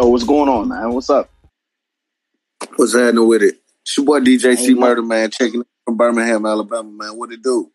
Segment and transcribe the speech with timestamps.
[0.00, 0.94] Yo, what's going on, man?
[0.94, 1.28] What's up?
[2.76, 3.60] What's happening with it?
[3.82, 7.18] It's your boy DJ C Murder, man, checking in from Birmingham, Alabama, man.
[7.18, 7.70] What it do?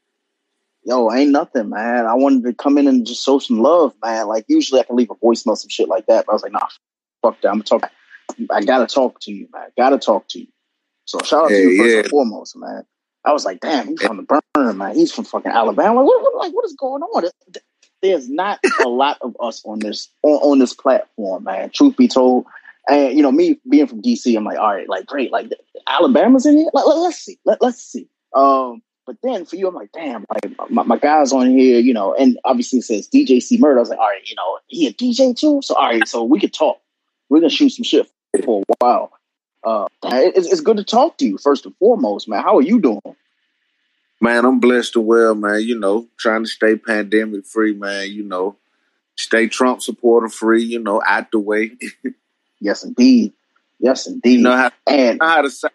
[0.84, 2.08] Yo, ain't nothing, man.
[2.08, 4.26] I wanted to come in and just show some love, man.
[4.26, 6.52] Like usually I can leave a voicemail, some shit like that, but I was like,
[6.52, 6.68] nah,
[7.22, 7.52] fuck that.
[7.52, 7.92] I'm talking.
[8.50, 9.68] I gotta talk to you, man.
[9.78, 10.48] Gotta talk to you.
[11.06, 12.00] So shout out Hey, to you first yeah.
[12.00, 12.86] and foremost, man.
[13.24, 14.96] I was like, damn, he's from the burn, man.
[14.96, 16.00] He's from fucking Alabama.
[16.00, 17.30] Like, what, what, like, what is going on?
[18.10, 21.70] There's not a lot of us on this on, on this platform, man.
[21.70, 22.46] Truth be told,
[22.88, 25.52] and you know, me being from DC, I'm like, all right, like great, like
[25.88, 26.70] Alabama's in here.
[26.74, 28.08] Like, let, us see, let, let's see.
[28.34, 31.94] Um, but then for you, I'm like, damn, like my, my guys on here, you
[31.94, 33.78] know, and obviously it says DJ C Murder.
[33.78, 36.24] I was like, all right, you know, he a DJ too, so all right, so
[36.24, 36.80] we could talk.
[37.30, 38.08] We're gonna shoot some shit
[38.44, 39.12] for a while.
[39.64, 42.44] Uh, it's, it's good to talk to you first and foremost, man.
[42.44, 43.02] How are you doing?
[44.22, 45.62] Man, I'm blessed and well, man.
[45.62, 48.12] You know, trying to stay pandemic free, man.
[48.12, 48.56] You know,
[49.16, 50.64] stay Trump supporter free.
[50.64, 51.72] You know, out the way.
[52.62, 53.34] Yes, indeed.
[53.80, 54.38] Yes, indeed.
[54.38, 55.68] You know how and know how to say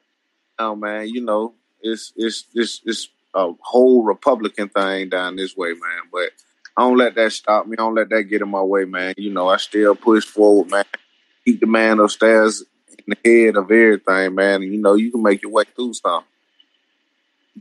[0.59, 1.09] oh man.
[1.09, 6.03] You know, it's it's it's it's a whole Republican thing down this way, man.
[6.13, 6.31] But
[6.77, 7.75] I don't let that stop me.
[7.79, 9.15] I don't let that get in my way, man.
[9.17, 10.85] You know, I still push forward, man.
[11.45, 14.63] Keep the man upstairs in the head of everything, man.
[14.63, 16.25] And you know, you can make your way through stuff.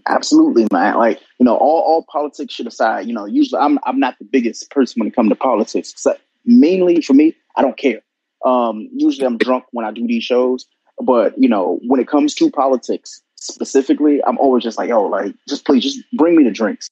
[0.08, 0.95] Absolutely, man.
[0.95, 4.25] Like you know, all, all politics should aside, you know, usually I'm I'm not the
[4.25, 5.94] biggest person when it comes to politics.
[5.97, 8.02] So mainly for me, I don't care.
[8.45, 10.66] Um, usually I'm drunk when I do these shows,
[11.02, 15.33] but you know, when it comes to politics specifically, I'm always just like, yo, like,
[15.47, 16.89] just please, just bring me the drinks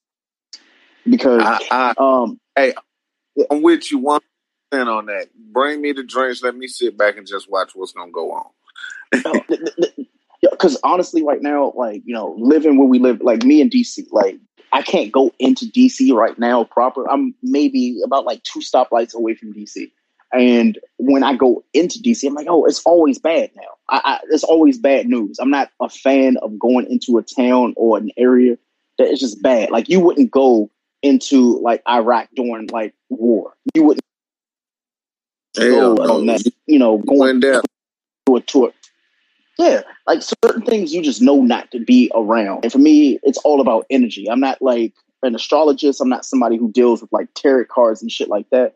[1.10, 2.74] because I, I, um, hey,
[3.50, 4.22] I'm with you one
[4.72, 5.28] percent on that.
[5.36, 6.42] Bring me the drinks.
[6.42, 8.46] Let me sit back and just watch what's gonna go on.
[10.42, 14.06] Because honestly, right now, like you know, living where we live, like me in DC,
[14.12, 14.38] like
[14.74, 17.10] I can't go into DC right now proper.
[17.10, 19.92] I'm maybe about like two stoplights away from DC,
[20.34, 23.70] and when I go into DC, I'm like, oh, it's always bad now.
[23.90, 25.40] I, I, it's always bad news.
[25.40, 28.58] I'm not a fan of going into a town or an area
[28.98, 29.72] that is just bad.
[29.72, 30.70] Like you wouldn't go
[31.02, 33.54] into like Iraq during like war.
[33.74, 34.04] You wouldn't
[35.58, 36.34] Hell go no.
[36.34, 37.64] that, you know, going down.
[38.28, 38.72] to a tour.
[39.58, 42.64] Yeah, like certain things you just know not to be around.
[42.64, 44.30] And for me, it's all about energy.
[44.30, 46.00] I'm not like an astrologist.
[46.00, 48.76] I'm not somebody who deals with like tarot cards and shit like that.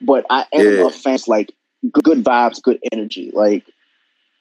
[0.00, 0.86] But I am Yeah.
[0.86, 1.52] a fan of like
[1.90, 3.30] good, vibes, good energy.
[3.32, 3.64] Like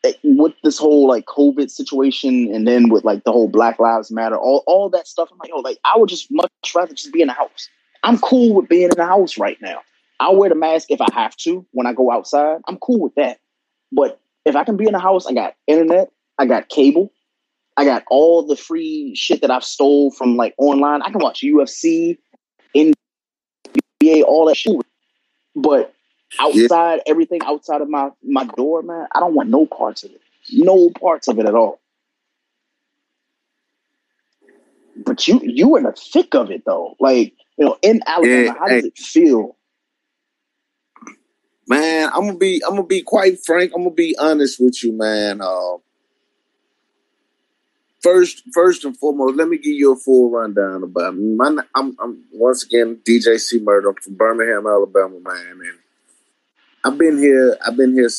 [0.03, 4.11] eh, with this whole like COVID situation, and then with like the whole Black Lives
[4.11, 5.29] Matter, all all that stuff.
[5.31, 7.69] I'm like, oh, like I would just much rather just be in the house.
[8.03, 9.79] I'm cool with being in the house right now.
[10.19, 12.59] I'll wear the mask if I have to when I go outside.
[12.67, 13.39] I'm cool with that.
[13.91, 16.09] But if I can be in the house, I got internet,
[16.39, 17.11] I got cable,
[17.75, 21.01] I got all the free shit that I've stole from like online.
[21.01, 22.17] I can watch UFC,
[22.75, 24.77] NBA, all that shit.
[25.53, 25.93] But
[26.39, 30.21] outside, everything outside of my my door, man, I don't want no parts of it.
[30.53, 31.81] No parts of it at all.
[35.05, 36.95] But you you in the thick of it though.
[37.01, 38.87] Like, you know, in Alabama, Yeah, how does hey.
[38.87, 39.56] it feel?
[41.67, 43.71] Man, I'm gonna be I'm gonna be quite frank.
[43.75, 45.41] I'm gonna be honest with you, man.
[45.41, 45.77] Uh,
[48.01, 51.35] first, first and foremost, let me give you a full rundown about me.
[51.35, 53.93] My, I'm, I'm once again DJ C Murder.
[54.01, 55.79] From Birmingham, Alabama, man, and
[56.85, 57.57] I've been here.
[57.65, 58.09] I've been here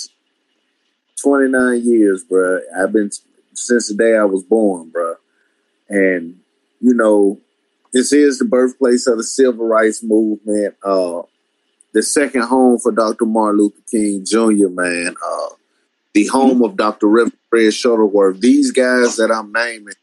[1.22, 2.60] 29 years, bro.
[2.78, 3.10] I've been
[3.54, 5.14] since the day I was born, bro.
[5.88, 6.38] And
[6.80, 7.40] you know,
[7.94, 10.74] this is the birthplace of the civil rights movement.
[10.84, 11.22] Uh,
[11.92, 13.24] the second home for Dr.
[13.26, 15.14] Martin Luther King Jr., man.
[15.24, 15.48] Uh,
[16.14, 17.06] the home of Dr.
[17.06, 18.40] Reverend Fred Shuttlesworth.
[18.40, 19.94] These guys that I'm naming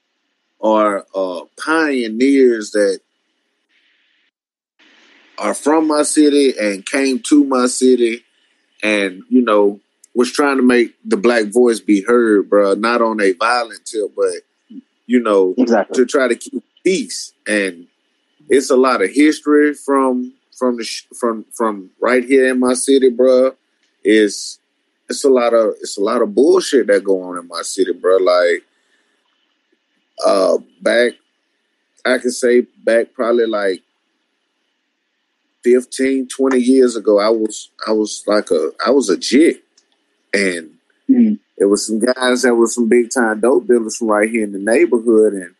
[0.61, 2.99] are uh, pioneers that
[5.37, 8.23] are from my city and came to my city
[8.81, 9.79] and, you know,
[10.13, 12.73] was trying to make the black voice be heard, bro.
[12.75, 15.95] Not on a violent tip, but, you know, Exactly.
[15.97, 17.33] to try to keep peace.
[17.45, 17.87] And
[18.47, 22.73] it's a lot of history from from the sh- from from right here in my
[22.73, 23.53] city, bro.
[24.03, 24.59] Is
[25.09, 27.93] it's a lot of it's a lot of bullshit that go on in my city,
[27.93, 28.17] bro.
[28.17, 28.63] Like
[30.25, 31.13] uh back
[32.05, 33.81] I can say back probably like
[35.63, 39.63] 15, 20 years ago, I was I was like a I was a jit.
[40.33, 40.71] And
[41.09, 41.39] Mhm.
[41.57, 44.51] it was some guys that were some big time dope dealers from right here in
[44.53, 45.55] the neighborhood and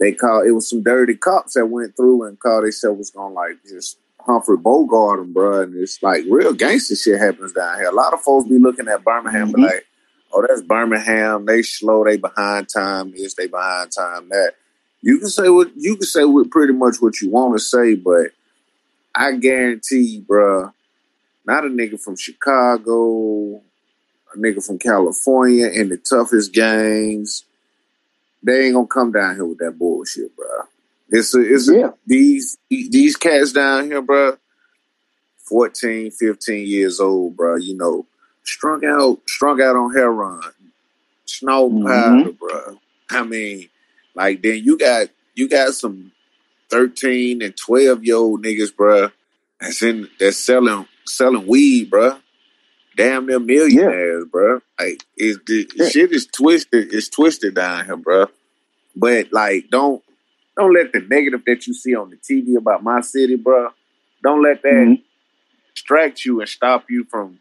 [0.00, 3.34] they called it was some dirty cops that went through and called themselves was gonna
[3.34, 5.62] like just Humphrey Bogart them, bro.
[5.62, 7.88] And it's like real gangster shit happens down here.
[7.88, 9.62] A lot of folks be looking at Birmingham and Mhm.
[9.66, 9.86] like,
[10.32, 11.46] oh, that's Birmingham.
[11.46, 14.54] They slow, they behind time, this, they behind time, that.
[15.02, 17.94] You can say what you can say with pretty much what you want to say,
[17.94, 18.32] but
[19.14, 20.72] I guarantee, bruh,
[21.46, 23.56] not a nigga from Chicago,
[24.34, 27.44] a nigga from California in the toughest gangs.
[28.42, 30.46] They ain't gonna come down here with that bullshit, bro.
[31.10, 31.88] It's a, it's Yeah.
[31.88, 34.36] a, these these cats down here, bro.
[35.48, 37.56] 14, 15 years old, bro.
[37.56, 38.06] You know,
[38.44, 40.40] strung out, strung out on heroin,
[41.26, 41.86] snow Mhm.
[41.86, 42.80] powder, bro.
[43.10, 43.68] I mean,
[44.14, 46.12] like then you got you got some
[46.70, 49.10] thirteen and twelve year old niggas, bro.
[49.60, 52.18] That's in that's selling selling weed, bro.
[53.00, 54.60] Damn near millionaires, bro.
[54.78, 55.88] Like it's the Yeah.
[55.88, 56.92] shit is twisted.
[56.92, 58.26] It's twisted down here, bro.
[58.96, 60.02] But like, don't
[60.56, 63.70] don't let the negative that you see on the TV about my city, bro.
[64.22, 65.02] Don't let that Mhm.
[65.74, 67.38] distract you and stop you from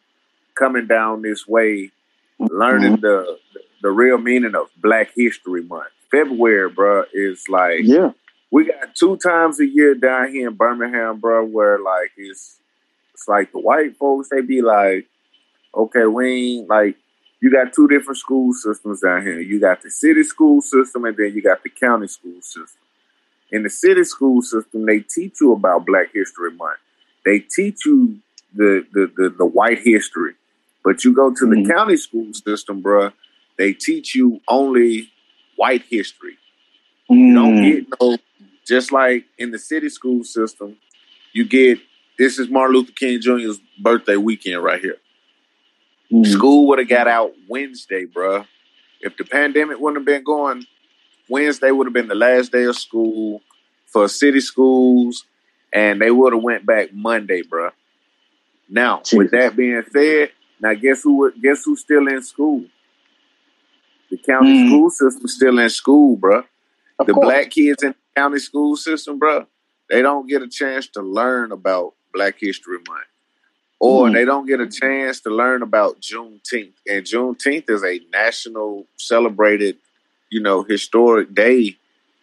[0.55, 1.91] coming down this way,
[2.39, 3.01] learning Mhm.
[3.01, 3.39] the
[3.81, 5.87] the real meaning of Black History Month.
[6.11, 8.11] February, bro, is like Yeah.
[8.51, 12.59] we got two times a year down here in Birmingham, bro, where like it's
[13.13, 15.05] it's like the white folks they be like,
[15.75, 16.97] okay, we ain't like
[17.41, 19.39] you got two different school systems down here.
[19.39, 22.81] You got the city school system and then you got the county school system.
[23.51, 26.79] In the city school system, they teach you about Black History Month.
[27.25, 28.19] They teach you
[28.55, 30.33] the the the, the white history.
[30.83, 31.65] But you go to Mhm.
[31.67, 33.13] the county school system, bruh,
[33.57, 35.11] they teach you only
[35.57, 36.37] white history.
[37.09, 37.61] You don't Mm.
[37.61, 38.17] get no,
[38.65, 40.77] just like in the city school system,
[41.33, 41.79] you get
[42.17, 44.97] this is Martin Luther King Jr.'s birthday weekend right here.
[46.11, 46.25] Mm.
[46.25, 48.45] School would have got out Wednesday, bruh.
[49.01, 50.65] If the pandemic wouldn't have been going,
[51.29, 53.41] Wednesday would have been the last day of school
[53.85, 55.25] for city schools,
[55.71, 57.71] and they would have went back Monday, bruh.
[58.67, 61.17] Now, with that being said, now guess who?
[61.17, 62.65] would- Guess who's still in school?
[64.09, 64.67] The county Mm.
[64.67, 66.45] school system's still in school, bruh
[66.97, 67.25] Of the course.
[67.25, 69.45] black kids in the county school system, bro,
[69.89, 73.05] they don't get a chance to learn about Black History Month.
[73.79, 74.13] Or Mm.
[74.13, 76.73] they don't get a chance to learn about Juneteenth.
[76.87, 79.77] And Juneteenth is a national celebrated,
[80.29, 81.77] you know, historic day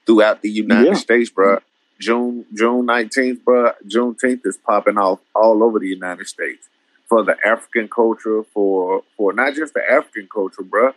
[0.04, 0.94] throughout the United Yeah.
[0.94, 1.60] States, bro.
[1.98, 3.72] June June nineteenth, bro.
[3.86, 6.68] Juneteenth is popping off all over the United States
[7.08, 10.92] for the African culture, for for not just the African culture, bro.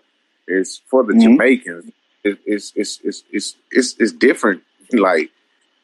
[0.45, 1.21] It's for the Mhm.
[1.21, 1.91] Jamaicans.
[2.25, 4.63] It, it's, it's it's it's it's it's different.
[4.91, 5.29] Like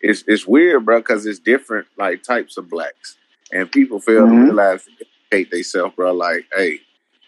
[0.01, 3.15] it's it's weird, bro, because it's different like types of blacks,
[3.51, 4.43] and people fail to Mhm.
[4.45, 4.87] realize
[5.31, 6.13] hate themselves, bro.
[6.13, 6.79] Like, hey,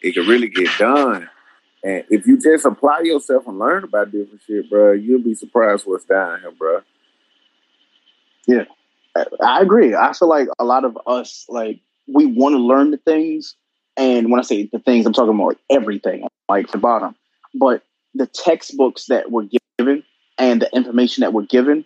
[0.01, 1.29] it can really get done.
[1.83, 5.85] And if you just apply yourself and learn about different shit, bro, you'll be surprised
[5.85, 6.81] what's down here, bro.
[8.47, 8.65] Yeah,
[9.43, 9.93] I agree.
[9.95, 13.55] I feel like a lot of us, like, we want to learn the things.
[13.97, 17.15] And when I say the things, I'm talking about like everything, like the bottom.
[17.53, 17.83] But
[18.15, 19.47] the textbooks that were
[19.77, 20.03] given
[20.37, 21.83] and the information that were given,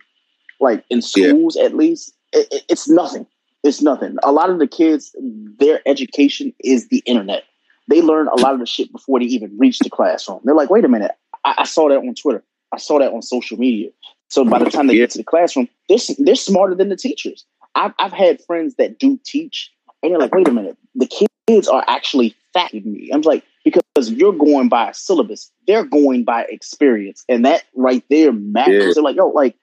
[0.60, 1.28] like in Yeah.
[1.30, 3.26] schools at least, it, it- it's nothing.
[3.64, 4.16] It's nothing.
[4.22, 5.14] A lot of the kids,
[5.58, 7.44] their education is the internet.
[7.88, 10.40] They learn a lot of the shit before they even reach the classroom.
[10.44, 11.12] They're like, wait a minute,
[11.44, 12.42] I, I saw that on Twitter.
[12.72, 13.90] I saw that on social media.
[14.28, 15.00] So by the time they Yeah.
[15.02, 17.44] get to the classroom, they're, they're smarter than the teachers.
[17.74, 19.70] I've, I've had friends that do teach,
[20.02, 21.06] and they're like, wait a minute, the
[21.48, 23.10] kids are actually than me.
[23.12, 27.24] I'm like, because you're going by a syllabus, they're going by experience.
[27.28, 28.74] And that right there matters.
[28.74, 28.92] Yeah.
[28.94, 29.56] They're like, yo, like,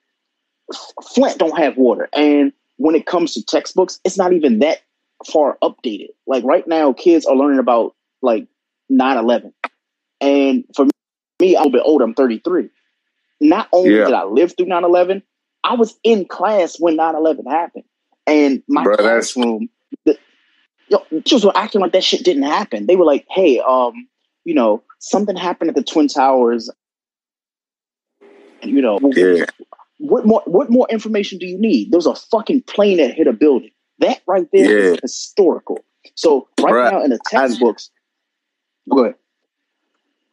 [1.14, 2.08] Flint don't have water.
[2.12, 4.78] And when it comes to textbooks, it's not even that
[5.30, 6.08] far updated.
[6.26, 8.46] Like right now, kids are learning about like
[8.88, 9.52] 9 11.
[10.22, 10.86] And for
[11.40, 12.70] me, I'm a bit older, I'm 33.
[13.38, 14.06] Not only Yeah.
[14.06, 15.22] did I live through 9 11,
[15.62, 17.84] I was in class when 9 11 happened.
[18.26, 19.00] And my that's-
[19.34, 19.68] classroom,
[20.06, 20.16] the,
[20.88, 22.86] yo, just were acting like that shit didn't happen.
[22.86, 24.08] They were like, hey, um,
[24.44, 26.70] you know, something happened at the Twin Towers.
[28.62, 29.44] And, you know, Yeah.
[30.00, 31.92] What more what more information do you need?
[31.92, 33.70] There's a fucking plane that hit a building.
[33.98, 34.96] That right there is Yeah.
[35.02, 35.78] historical.
[36.14, 37.90] So right Bruh, now in the textbooks,
[38.88, 39.14] go ahead.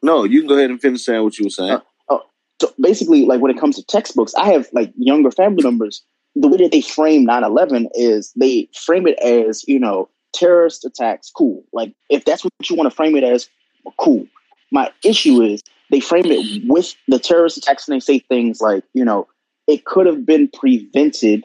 [0.02, 1.72] No, you can go ahead and finish saying what you were saying.
[1.72, 2.18] Uh, uh,
[2.60, 6.02] so basically, like when it comes to textbooks, I have like younger family members.
[6.34, 11.30] The way that they frame 9-11 is they frame it as, you know, terrorist attacks,
[11.30, 11.64] cool.
[11.72, 13.48] Like if that's what you want to frame it as,
[13.98, 14.26] cool.
[14.70, 18.84] My issue is they frame it with the terrorist attacks and they say things like,
[18.94, 19.26] you know,
[19.68, 21.44] it could have been prevented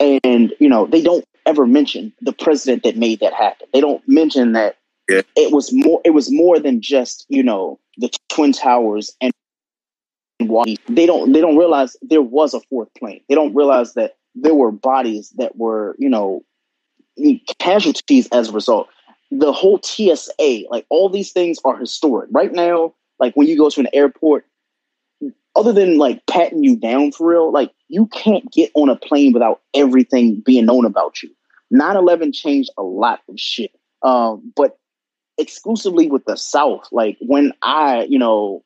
[0.00, 3.68] and you know, they don't ever mention the president that made that happen.
[3.72, 4.76] They don't mention that
[5.08, 5.22] Yeah.
[5.36, 9.32] it was more it was more than just, you know, the twin towers and
[10.40, 13.22] why they don't they don't realize there was a fourth plane.
[13.28, 16.44] They don't realize that there were bodies that were, you know,
[17.58, 18.88] casualties as a result.
[19.30, 22.28] The whole TSA, like all these things are historic.
[22.32, 24.46] Right now, like when you go to an airport,
[25.56, 29.32] other than like patting you down for real, like you can't get on a plane
[29.32, 31.30] without everything being known about you.
[31.72, 33.72] 9-11 changed a lot of shit.
[34.02, 34.78] Um, but
[35.38, 38.62] exclusively with the South, like when I, you know,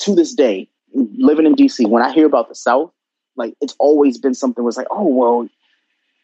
[0.00, 2.92] to this day, living in DC, when I hear about the South,
[3.36, 5.48] like it's always been something was like, oh well,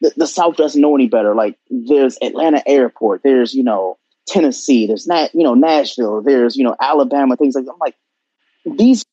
[0.00, 1.35] the, the South doesn't know any better.
[1.35, 6.64] Like there's Atlanta Airport, there's you know Tennessee, there's not you know Nashville, there's you
[6.64, 7.73] know Alabama, things like that.
[7.73, 7.97] I'm like
[8.78, 9.04] these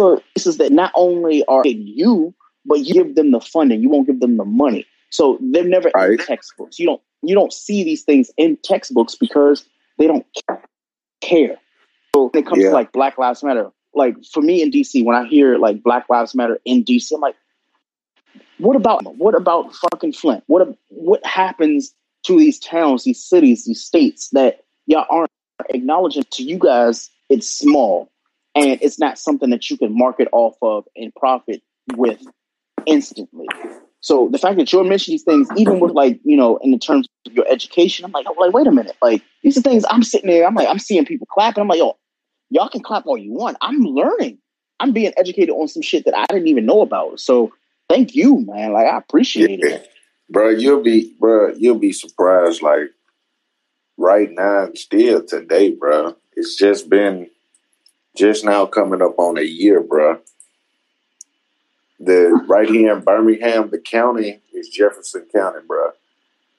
[0.00, 2.34] are places that not only are you,
[2.64, 4.86] but you give them the funding, you won't give them the money.
[5.10, 6.12] So they're never right.
[6.12, 6.78] in textbooks.
[6.78, 9.64] You don't you don't see these things in textbooks because
[9.98, 10.26] they don't
[11.20, 11.58] care.
[12.14, 12.68] So when it comes yeah.
[12.68, 16.06] to like Black Lives Matter, like for me in DC, when I hear like Black
[16.08, 17.36] Lives Matter in DC, I'm like,
[18.58, 20.44] what about what about fucking Flint?
[20.46, 21.94] What what happens
[22.24, 25.30] to these towns, these cities, these states that y'all aren't
[25.70, 27.10] acknowledging to you guys?
[27.28, 28.11] It's small
[28.54, 31.62] and it's not something that you can market off of and profit
[31.96, 32.22] with
[32.86, 33.46] instantly.
[34.00, 36.78] So the fact that you're mentioning these things, even with like, you know, in the
[36.78, 38.96] terms of your education, I'm like, I'm like, wait a minute.
[39.00, 41.62] Like these are things I'm sitting there, I'm like, I'm seeing people clapping.
[41.62, 41.96] I'm like, yo,
[42.50, 43.56] y'all can clap all you want.
[43.60, 44.38] I'm learning.
[44.80, 47.20] I'm being educated on some shit that I didn't even know about.
[47.20, 47.52] So
[47.88, 48.72] thank you, man.
[48.72, 49.76] Like I appreciate yeah.
[49.76, 49.88] it.
[50.28, 52.60] Bro, you'll be bro, you'll be surprised.
[52.60, 52.90] Like
[53.96, 56.16] right now, still today, bro.
[56.34, 57.28] It's just been
[58.16, 60.20] just now coming up on a year, bro
[62.04, 65.90] the right here in Birmingham, the county is Jefferson County, bro.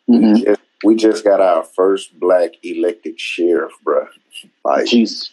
[0.10, 0.34] Mm-hmm.
[0.34, 4.08] We, just, we just got our first black elected sheriff, bro.
[4.64, 5.32] Like, Jeez.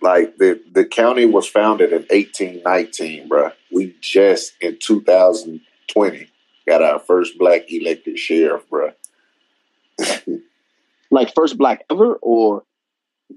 [0.00, 3.50] like the the county was founded in 1819, bro.
[3.70, 6.28] We just in 2020
[6.66, 8.92] got our first black elected sheriff, bro.
[11.10, 12.64] like first black ever, or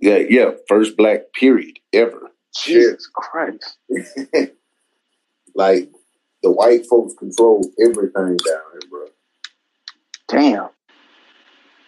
[0.01, 2.29] yeah, yeah, first black period ever.
[2.55, 3.77] Jesus Christ.
[5.55, 5.89] Like
[6.41, 9.05] the white folks control everything down here, bro.
[10.29, 10.69] Damn.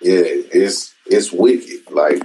[0.01, 1.89] Yeah, it's it's wicked.
[1.89, 2.21] Like,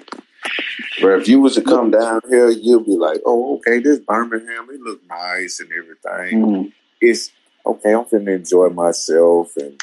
[1.01, 4.69] bro, if you was to come down here, you'll be like, oh, okay, this Birmingham,
[4.71, 6.43] it look nice and everything.
[6.43, 6.69] Mm-hmm.
[7.01, 7.31] It's
[7.65, 7.93] okay.
[7.93, 9.81] I'm finna enjoy myself, and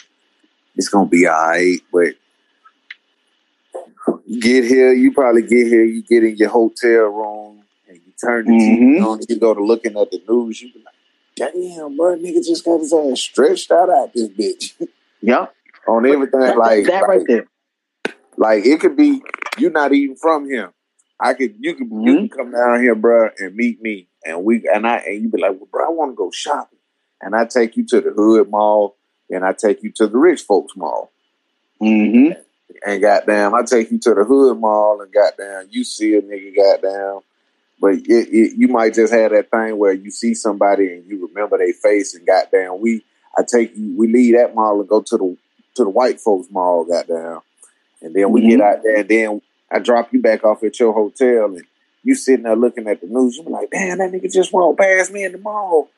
[0.76, 1.80] it's gonna be alright.
[1.94, 2.16] But
[4.40, 8.46] get here, you probably get here, you get in your hotel room, and you turn
[8.46, 9.04] the mm-hmm.
[9.04, 9.20] TV on.
[9.28, 10.94] You go to looking at the news, you be like
[11.36, 14.88] damn, bro, nigga just got his ass stretched out at this bitch.
[15.26, 15.46] Yeah,
[15.88, 17.48] On everything that, like that right like, there.
[18.36, 19.22] Like it could be
[19.58, 20.74] you're not even from him.
[21.18, 22.06] I could you could mm-hmm.
[22.06, 25.30] you can come down here, bro, and meet me, and we and I and you
[25.30, 26.80] be like, well, bro, I want to go shopping,
[27.22, 28.98] and I take you to the hood mall,
[29.30, 31.10] and I take you to the rich folks mall.
[31.82, 32.42] Mm-hmm.
[32.86, 36.56] And goddamn, I take you to the hood mall, and goddamn, you see a nigga
[36.56, 37.22] goddamn
[37.84, 41.28] but it, it, you might just have that thing where you see somebody and you
[41.28, 43.04] remember their face and goddamn, we
[43.38, 45.38] I take you, we leave that mall and go to the
[45.76, 47.42] to the white folks mall, goddamn,
[48.02, 48.50] and then we mm-hmm.
[48.52, 51.66] get out there and then I drop you back off at your hotel and
[52.04, 53.36] you sitting there looking at the news.
[53.36, 55.90] You be like, damn, that nigga just walked past me in the mall.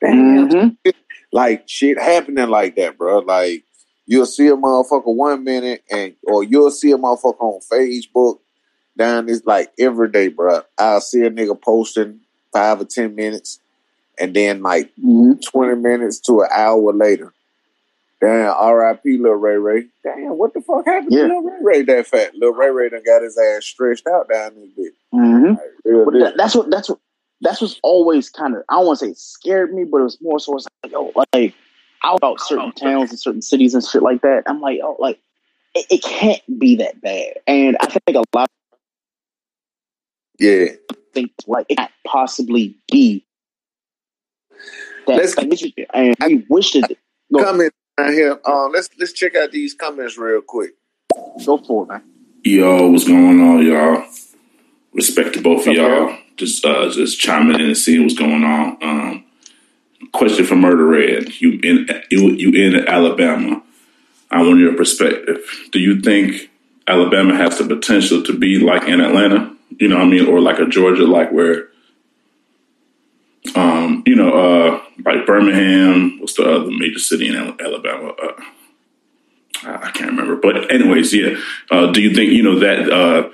[0.00, 0.90] Damn, mm-hmm.
[1.30, 3.20] like shit happening like that, bro.
[3.20, 3.62] Like
[4.08, 8.40] you'll see a motherfucker one minute and or you'll see a motherfucker on Facebook
[8.96, 10.62] down this like every day, bro.
[10.76, 12.20] I'll see a nigga posting
[12.52, 13.60] five or ten minutes,
[14.18, 15.34] and then like mm-hmm.
[15.48, 17.32] twenty minutes to an hour later.
[18.20, 19.18] Damn, R.I.P.
[19.18, 19.86] Lil Ray Ray.
[20.02, 21.28] Damn, what the fuck happened yeah.
[21.28, 22.34] to Lil Ray Ray that fat?
[22.34, 24.92] Lil Ray Ray done got his ass stretched out down this bit.
[25.14, 25.50] Mm-hmm.
[25.50, 26.98] Like, that, that's what that's what
[27.40, 30.18] that's what's always kind of I don't want to say scared me, but it was
[30.20, 31.54] more so it's like oh like
[32.04, 34.44] out about certain towns and certain cities and shit like that.
[34.46, 35.18] I'm like oh like
[35.74, 38.48] it, it can't be that bad, and I think a lot
[40.38, 40.66] yeah.
[41.14, 43.24] Think like it can't possibly be
[45.06, 45.16] that.
[45.16, 45.34] Let's,
[45.94, 46.98] and I wish it.
[47.32, 48.38] Comment down here.
[48.44, 50.72] Uh, let's let's check out these comments real quick.
[51.44, 52.02] Go for it, man.
[52.44, 54.04] Yo, what's going on, y'all?
[54.92, 56.16] Respect to both of y'all.
[56.36, 58.78] Just uh, just chiming in and seeing what's going on.
[58.82, 59.24] Um,
[60.12, 61.40] question for Murder Red.
[61.40, 63.62] You in you you in Alabama?
[64.30, 65.38] I want your perspective.
[65.72, 66.50] Do you think
[66.86, 69.56] Alabama has the potential to be like in Atlanta?
[69.78, 71.68] you know what I mean, or like a Georgia, like where,
[73.54, 78.14] um, you know, uh, like Birmingham, what's the other major city in Alabama?
[78.22, 78.42] Uh,
[79.64, 81.36] I can't remember, but anyways, yeah.
[81.70, 83.30] Uh, do you think you know that uh,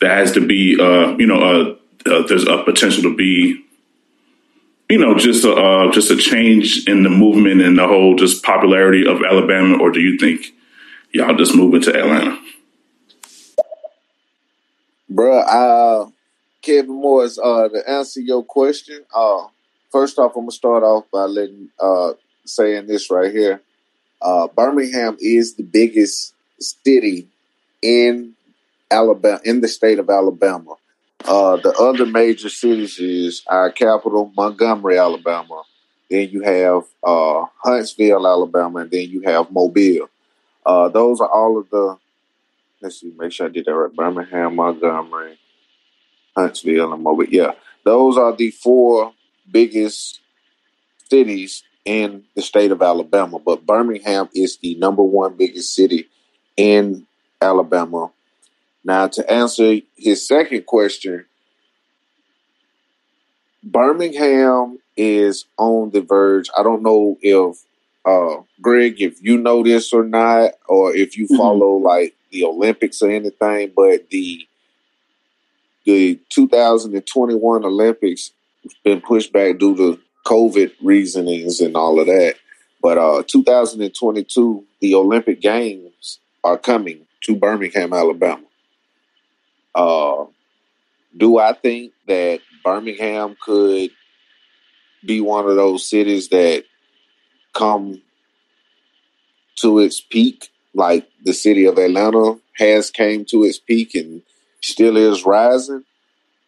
[0.00, 3.63] that has to be, uh, you know, uh, uh, there's a potential to be,
[4.88, 8.42] you know, just a uh, just a change in the movement and the whole just
[8.42, 10.54] popularity of Alabama, or do you think
[11.12, 12.38] y'all just moving to Atlanta?
[15.08, 16.10] Bro, uh,
[16.62, 19.46] Kevin Morris, uh, to answer your question, uh,
[19.90, 22.12] first off, I'm gonna start off by letting uh
[22.44, 23.60] saying this right here.
[24.20, 27.28] Uh, Birmingham is the biggest city
[27.82, 28.34] in
[28.90, 30.76] Alabama, in the state of Alabama.
[31.34, 35.64] Uh, the other major cities is our capital, Montgomery, Alabama.
[36.08, 40.08] Then you have uh, Huntsville, Alabama, and then you have Mobile.
[40.64, 41.98] Uh, those are all of the.
[42.80, 43.92] Let's see, make sure I did that right.
[43.92, 45.36] Birmingham, Montgomery,
[46.36, 47.24] Huntsville, and Mobile.
[47.24, 49.12] Yeah, those are the four
[49.50, 50.20] biggest
[51.10, 53.40] cities in the state of Alabama.
[53.40, 56.06] But Birmingham is the number one biggest city
[56.56, 57.08] in
[57.42, 58.12] Alabama.
[58.84, 61.24] Now, to answer his second question,
[63.62, 66.50] Birmingham is on the verge.
[66.56, 67.64] I don't know if
[68.04, 71.36] uh, Greg, if you know this or not, or if you mm-hmm.
[71.36, 71.86] follow mm-hmm.
[71.86, 74.46] like the Olympics or anything, but the
[75.84, 78.32] the 2021 Olympics
[78.82, 82.36] been pushed back due to COVID reasonings and all of that.
[82.82, 88.42] But uh, 2022, the Olympic Games are coming to Birmingham, Alabama.
[89.74, 90.26] Uh,
[91.16, 93.90] do I think that Birmingham could
[95.04, 96.64] be one of those cities that
[97.52, 98.02] come
[99.56, 104.22] to its peak, like the city of Atlanta has came to its peak and
[104.60, 105.84] still is rising?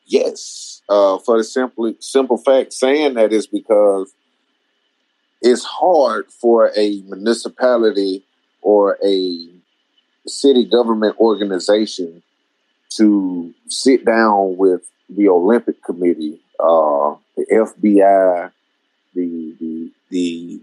[0.07, 0.83] Yes.
[0.89, 4.13] Uh, for the simple simple fact, saying that is because
[5.43, 8.25] it's hard for a municipality
[8.63, 9.49] or a
[10.27, 12.23] city government organization
[12.97, 18.53] to sit down with the Olympic Committee, uh, the FBI,
[19.15, 20.61] the the the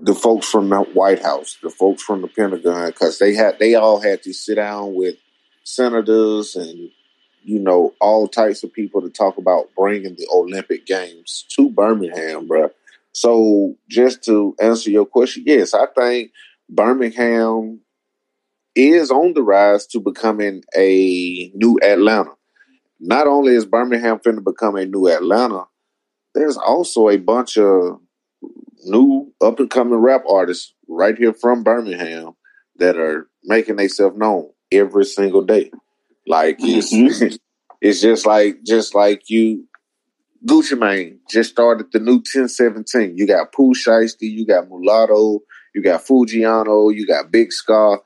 [0.00, 3.74] the folks from the White House, the folks from the Pentagon, because they had they
[3.74, 5.16] all had to sit down with
[5.64, 6.90] senators and
[7.42, 12.46] you know all types of people to talk about bringing the Olympic Games to Birmingham,
[12.46, 12.70] bro.
[13.12, 16.30] So just to answer your question, yes, I think
[16.68, 17.80] Birmingham
[18.78, 22.30] is on the rise to becoming a new Atlanta.
[23.00, 25.64] Not only is Birmingham finna become a new Atlanta,
[26.34, 28.00] there's also a bunch of
[28.84, 32.32] new up and coming rap artists right here from Birmingham
[32.76, 35.70] that are making themselves known every single day.
[36.26, 37.36] Like it's mm-hmm.
[37.80, 39.66] it's just like just like you
[40.46, 43.16] Gucci Mane just started the new 1017.
[43.16, 45.40] You got Pooh Shiesty, you got Mulatto,
[45.74, 48.00] you got Foogiano, you got Big Scarr.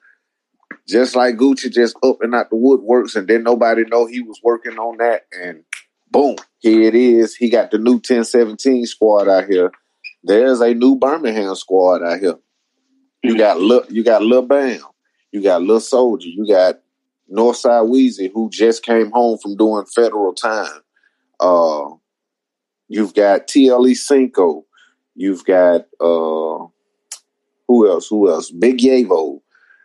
[0.88, 4.40] Just like Gucci just up and out the woodworks and then nobody know he was
[4.42, 5.64] working on that and
[6.10, 7.34] boom, here it is.
[7.34, 9.70] He got the new 1017 squad out here
[10.22, 12.38] there's a new Birmingham squad out here.
[13.22, 14.80] You got look, you got Lil Bam,
[15.30, 16.80] you got Lil Soldier, you got
[17.30, 20.80] Northside Weezy, who just came home from doing federal time.
[21.38, 21.90] Uh,
[22.88, 24.64] you've got TLE Cinco,
[25.14, 26.66] you've got uh,
[27.68, 28.08] who else?
[28.08, 28.50] Who else?
[28.50, 29.40] Big Yavo.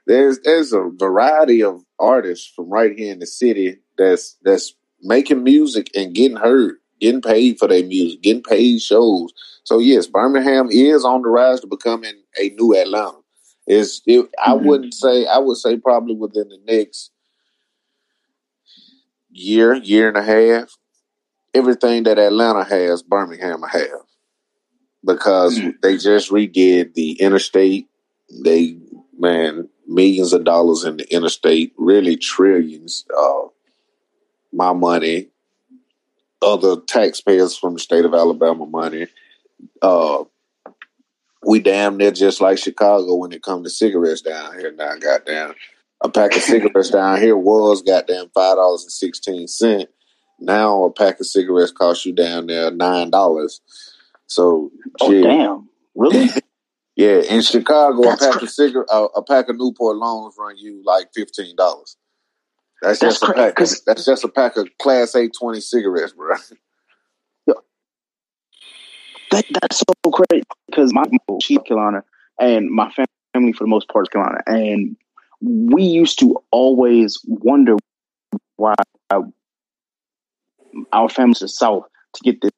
[0.07, 5.43] There's there's a variety of artists from right here in the city that's that's making
[5.43, 9.33] music and getting heard getting paid for their music, getting paid shows.
[9.63, 13.17] So yes, Birmingham is on the rise to becoming a new Atlanta.
[13.67, 14.51] Is it, mm-hmm.
[14.51, 17.11] I wouldn't say I would say probably within the next
[19.29, 20.77] year, year and a half,
[21.53, 24.05] everything that Atlanta has, Birmingham have.
[25.05, 25.71] Because mm-hmm.
[25.81, 27.87] they just redid the interstate.
[28.43, 28.77] They
[29.17, 33.05] man, millions of dollars in the interstate, really trillions.
[33.17, 33.47] Uh,
[34.51, 35.29] my money,
[36.41, 39.07] other taxpayers from the state of Alabama money.
[39.81, 40.23] Uh,
[41.45, 44.71] we damn near just like Chicago when it comes to cigarettes down here.
[44.71, 45.53] Now, goddamn,
[46.01, 49.89] a pack of cigarettes down here was goddamn five dollars and sixteen cent.
[50.39, 53.61] Now a pack of cigarettes cost you down there nine dollars.
[54.27, 55.21] So, oh gee.
[55.21, 56.29] damn, really?
[56.97, 60.57] yeah, in Chicago, That's a pack of cigarette, uh, a pack of Newport Longs run
[60.57, 61.95] you like fifteen dollars.
[62.81, 63.59] That's, that's just a pack.
[63.59, 66.35] Of, that's just a pack of Class A twenty cigarettes, bro.
[69.31, 71.03] That that's so crazy because my
[71.41, 72.03] she's Carolina
[72.39, 72.91] and my
[73.33, 74.95] family for the most part is Carolina, and
[75.41, 77.75] we used to always wonder
[78.55, 78.73] why
[80.91, 81.83] our families the South
[82.13, 82.51] to get this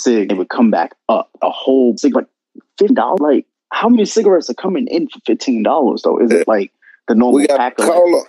[0.00, 2.28] cig, they would come back up a whole cig, like
[2.78, 3.20] fifty dollars.
[3.20, 6.18] Like how many cigarettes are coming in for fifteen dollars though?
[6.18, 6.72] Is it like
[7.08, 7.76] the normal we got pack?
[7.76, 8.26] Call up.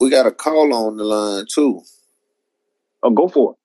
[0.00, 1.82] We got a call on the line too.
[3.02, 3.56] Oh, go for it.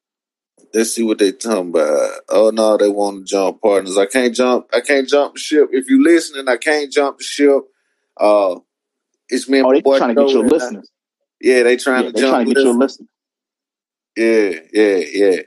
[0.73, 2.11] Let's see what they talking about.
[2.29, 3.97] Oh no, they want to jump partners.
[3.97, 4.67] I can't jump.
[4.73, 5.69] I can't jump the ship.
[5.71, 7.61] If you listening, I can't jump the ship.
[8.17, 8.59] Uh,
[9.29, 9.97] it's me and oh, my boy.
[9.97, 10.89] trying to get your listeners.
[11.41, 12.31] yeah, they trying yeah, to jump.
[12.31, 13.09] Trying to get your listeners.
[14.17, 15.41] Yeah, yeah, yeah.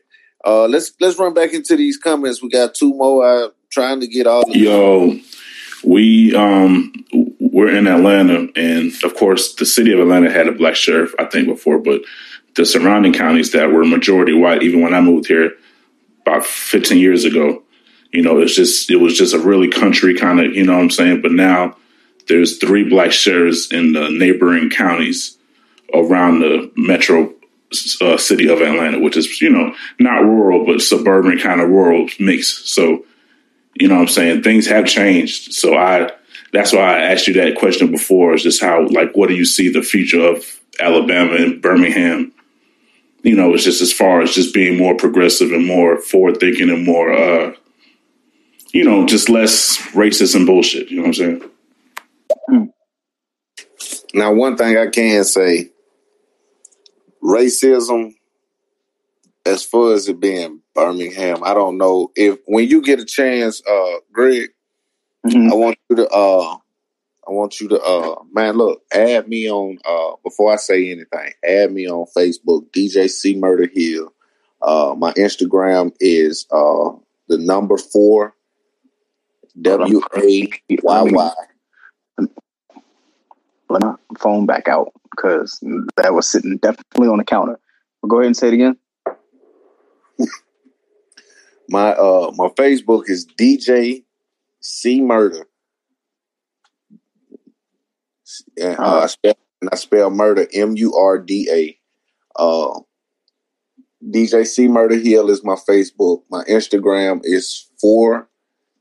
[0.44, 2.42] Uh, let's let's run back into these comments.
[2.42, 3.44] We got two more.
[3.44, 4.44] I'm trying to get all.
[4.48, 5.18] Yo,
[5.84, 6.92] we um
[7.40, 11.24] we're in Atlanta, and of course, the city of Atlanta had a black sheriff, I
[11.24, 12.02] think, before, but
[12.54, 15.52] the surrounding counties that were majority white, even when I moved here
[16.22, 17.62] about 15 years ago,
[18.12, 20.82] you know, it's just it was just a really country kind of, you know what
[20.82, 21.22] I'm saying.
[21.22, 21.76] But now
[22.26, 25.36] there's three black sheriffs in the neighboring counties
[25.94, 27.34] around the metro
[28.00, 32.08] uh, city of Atlanta, which is you know not rural but suburban kind of rural
[32.18, 32.68] mix.
[32.70, 33.04] So
[33.74, 35.54] you know what I'm saying things have changed.
[35.54, 36.11] So I
[36.52, 38.35] that's why I asked you that question before.
[38.35, 40.44] Is just how like what do you see the future of
[40.81, 42.33] Alabama and Birmingham?
[43.22, 46.70] You know, it's just as far as just being more progressive and more forward thinking
[46.70, 47.52] and more, uh,
[48.72, 50.88] you know, just less racist and bullshit.
[50.88, 52.70] You know what I'm saying?
[54.14, 55.70] Now, one thing I can say
[57.22, 58.14] racism
[59.44, 63.62] as far as it being Birmingham, I don't know if when you get a chance,
[63.68, 64.50] uh, Greg,
[65.26, 65.50] Mhm.
[65.50, 66.56] I want you to uh
[67.26, 71.32] I want you to uh man look, add me on uh before I say anything,
[71.44, 74.12] add me on Facebook, DJ C Murder Hill.
[74.62, 76.90] Uh my Instagram is uh
[77.28, 78.34] the number four
[79.60, 80.48] W A
[80.82, 81.32] Y Y.
[83.70, 85.58] Let my phone back out because
[85.96, 87.58] that was sitting definitely on the counter.
[88.00, 88.78] But go ahead and say it again.
[91.68, 94.04] My uh my Facebook is DJ
[94.61, 95.46] C Murder.
[98.61, 102.40] And uh, I spell and I spell murder M U R D A.
[102.40, 102.81] Uh
[104.04, 106.22] DJ C Murder Hill is my Facebook.
[106.31, 108.28] My Instagram is four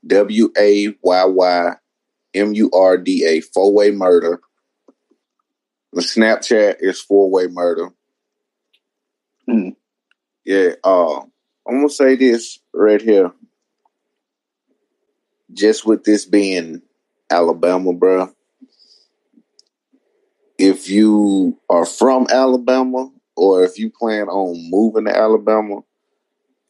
[0.06, 1.72] W A Y Y
[2.34, 4.40] M U R D A four way murder.
[5.92, 7.90] My Snapchat is four way murder.
[9.48, 9.76] Mm.
[10.44, 11.22] Yeah, uh
[11.68, 13.30] I'm gonna say this right here.
[15.52, 16.80] Just with this being
[17.30, 18.32] Alabama, bruh.
[20.58, 25.80] If you are from Alabama or if you plan on moving to Alabama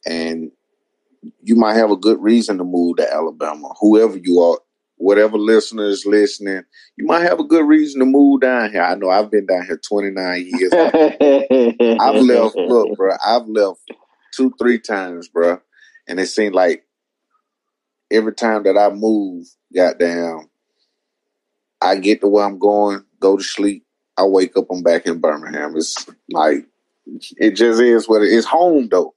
[0.05, 0.51] and
[1.41, 4.59] you might have a good reason to move to Alabama, whoever you are,
[4.97, 6.63] whatever listener is listening,
[6.97, 8.83] you might have a good reason to move down here.
[8.83, 10.73] I know I've been down here 29 years.
[12.01, 13.79] I've left, look, bro, I've left
[14.33, 15.59] two, three times, bro.
[16.07, 16.85] And it seemed like
[18.11, 20.49] every time that I move, goddamn,
[21.81, 23.85] I get to where I'm going, go to sleep,
[24.17, 25.75] I wake up, I'm back in Birmingham.
[25.75, 26.65] It's like,
[27.37, 28.45] it just is what it is.
[28.45, 29.15] home, though.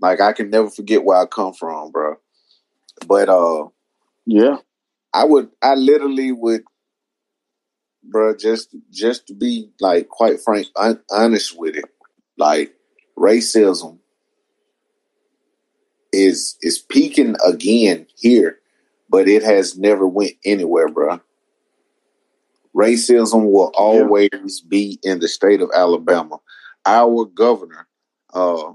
[0.00, 2.16] Like, I can never forget where I come from, bro.
[3.06, 3.68] But, uh,
[4.26, 4.56] yeah.
[5.14, 6.62] I would, I literally would,
[8.02, 11.84] bro, just, just to be like, quite frank, un- honest with it,
[12.36, 12.74] like,
[13.16, 13.98] racism
[16.12, 18.58] is is peaking again here,
[19.08, 21.20] but it has never went anywhere, bro.
[22.74, 26.38] Racism will always be in the state of Alabama.
[26.86, 27.86] Our governor,
[28.32, 28.72] uh,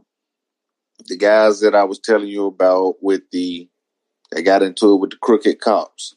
[1.08, 3.68] the guys that I was telling you about with the,
[4.32, 6.16] they got into it with the crooked cops.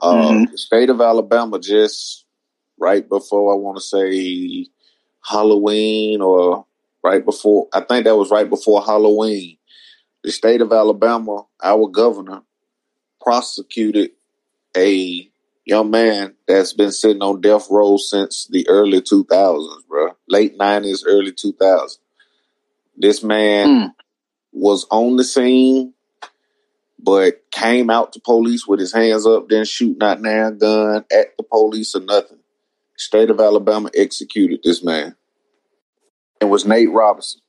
[0.00, 0.50] Uh, Mhm.
[0.50, 2.24] The state of Alabama just
[2.78, 4.66] right before I want to say
[5.22, 6.66] Halloween or
[7.02, 9.58] right before I think that was right before Halloween.
[10.24, 12.42] The state of Alabama, our governor,
[13.20, 14.12] prosecuted
[14.76, 15.30] a
[15.66, 20.08] young man that's been sitting on death row since the early 2000s, bro.
[20.26, 21.98] Late 90s, early 2000s.
[22.96, 23.94] This man Mm.
[24.52, 25.92] was on the scene,
[26.98, 31.36] but came out to police with his hands up, didn't shoot not now gun at
[31.36, 32.38] the police or nothing.
[32.96, 35.16] State of Alabama executed this man.
[36.40, 37.40] It was Nate Robinson.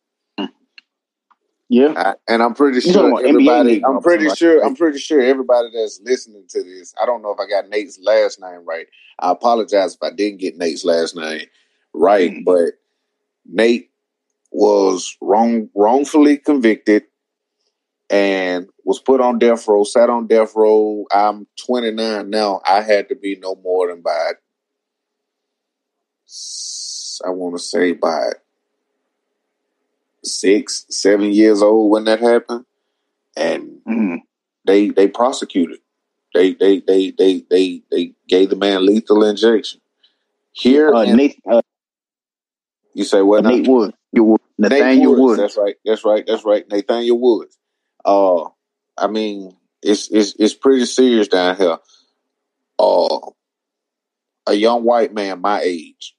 [1.75, 1.93] Yeah.
[1.97, 3.83] I, and I'm pretty sure everybody.
[3.83, 4.63] I'm pretty sure.
[4.63, 6.93] I'm pretty sure everybody that's listening to this.
[7.01, 8.87] I don't know if I got Nate's last name right.
[9.19, 11.47] I apologize if I didn't get Nate's last name
[11.93, 12.31] right.
[12.31, 12.45] Mhm.
[12.45, 12.75] But
[13.45, 13.89] Nate
[14.51, 17.03] was wrong, wrongfully convicted,
[18.09, 19.83] and was put on death row.
[19.83, 21.05] Sat on death row.
[21.11, 22.61] I'm 29 now.
[22.65, 24.31] I had to be no more than by.
[27.25, 28.31] I want to say by
[30.25, 32.65] six, seven years old when that happened,
[33.37, 34.21] and Mhm.
[34.65, 35.79] they they prosecuted.
[36.33, 39.81] They they they they they they gave the man lethal injection.
[40.51, 41.61] Here, Uh, in- Nate, uh,
[42.93, 43.43] you say what?
[43.43, 43.93] Nate Wood.
[44.11, 44.41] You Wood.
[44.57, 45.21] Nate Nathaniel Woods.
[45.21, 45.39] Wood.
[45.39, 45.75] That's right.
[45.85, 46.25] That's right.
[46.25, 46.67] That's right.
[46.69, 47.57] Nathaniel Woods.
[48.03, 48.45] Uh,
[48.97, 51.77] I mean, it's it's it's pretty serious down here.
[52.79, 53.19] Uh,
[54.47, 56.15] a young white man my age,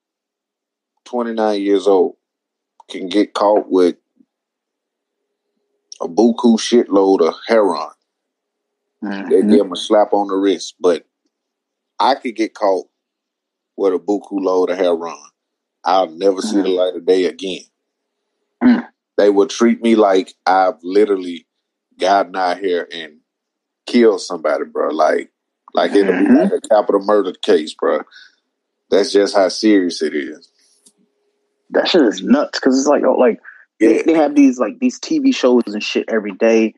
[1.04, 2.15] twenty nine years old,
[2.88, 3.96] can get caught with
[6.00, 7.90] a buku shitload of heroin.
[9.02, 9.28] Mm-hmm.
[9.28, 10.74] They give him a slap on the wrist.
[10.80, 11.06] But
[11.98, 12.86] I could get caught
[13.76, 15.16] with a buku load of heroin.
[15.84, 16.48] I'll never mm-hmm.
[16.48, 16.78] see the mm-hmm.
[16.78, 17.62] light of day again.
[18.62, 18.88] Mm.
[19.16, 21.46] They would treat me like I've literally
[21.98, 23.18] gotten out here and
[23.86, 24.90] killed somebody, bro.
[24.90, 25.30] Like,
[25.74, 26.54] like it'll be like mm-hmm.
[26.54, 28.02] a capital murder case, bro.
[28.90, 30.50] That's just how serious it is.
[31.70, 33.40] That shit is nuts because it's like, oh, like
[33.80, 33.88] yeah.
[33.88, 36.74] they, they have these like these TV shows and shit every day,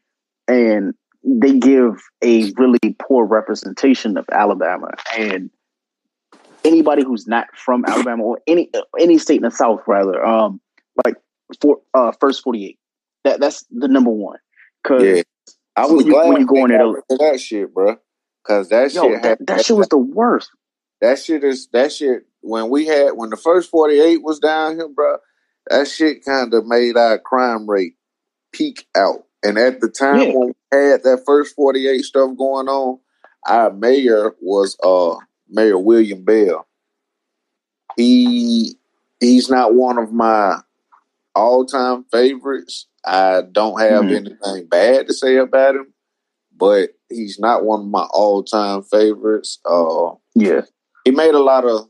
[0.47, 5.51] and they give a really poor representation of Alabama and
[6.65, 10.61] anybody who's not from Alabama or any any state in the South rather um
[11.05, 11.17] like
[11.61, 12.79] for uh first 48
[13.25, 14.39] that that's the number one
[14.85, 15.23] cuz yeah.
[15.77, 17.97] I was when glad you, when you go in there that shit bro
[18.45, 20.51] cuz that yo, shit that, that shit was the worst
[21.01, 24.89] that shit is that shit when we had when the first 48 was down here
[24.89, 25.17] bro
[25.69, 27.95] that shit kind of made our crime rate
[28.53, 30.33] peak out and at the time yeah.
[30.35, 32.99] when we had that first 48 stuff going on,
[33.47, 35.15] our mayor was uh
[35.49, 36.67] Mayor William Bell.
[37.97, 38.77] He
[39.21, 40.59] he's not one of my
[41.35, 42.87] all time favorites.
[43.05, 44.27] I don't have mm-hmm.
[44.27, 45.95] anything bad to say about him,
[46.57, 49.61] but he's not one of my all time favorites.
[49.65, 50.63] Uh yeah.
[51.05, 51.89] He made a lot of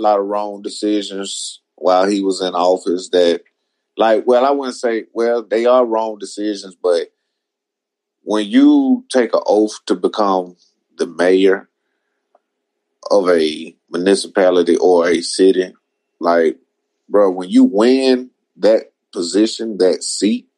[0.00, 3.42] a lot of wrong decisions while he was in office that
[3.96, 7.08] like, well, I wouldn't say, well, they are wrong decisions, but
[8.22, 10.56] when you take an oath to become
[10.96, 11.68] the mayor
[13.10, 15.74] of a municipality or a city,
[16.18, 16.58] like,
[17.08, 20.48] bro, when you win that position, that seat,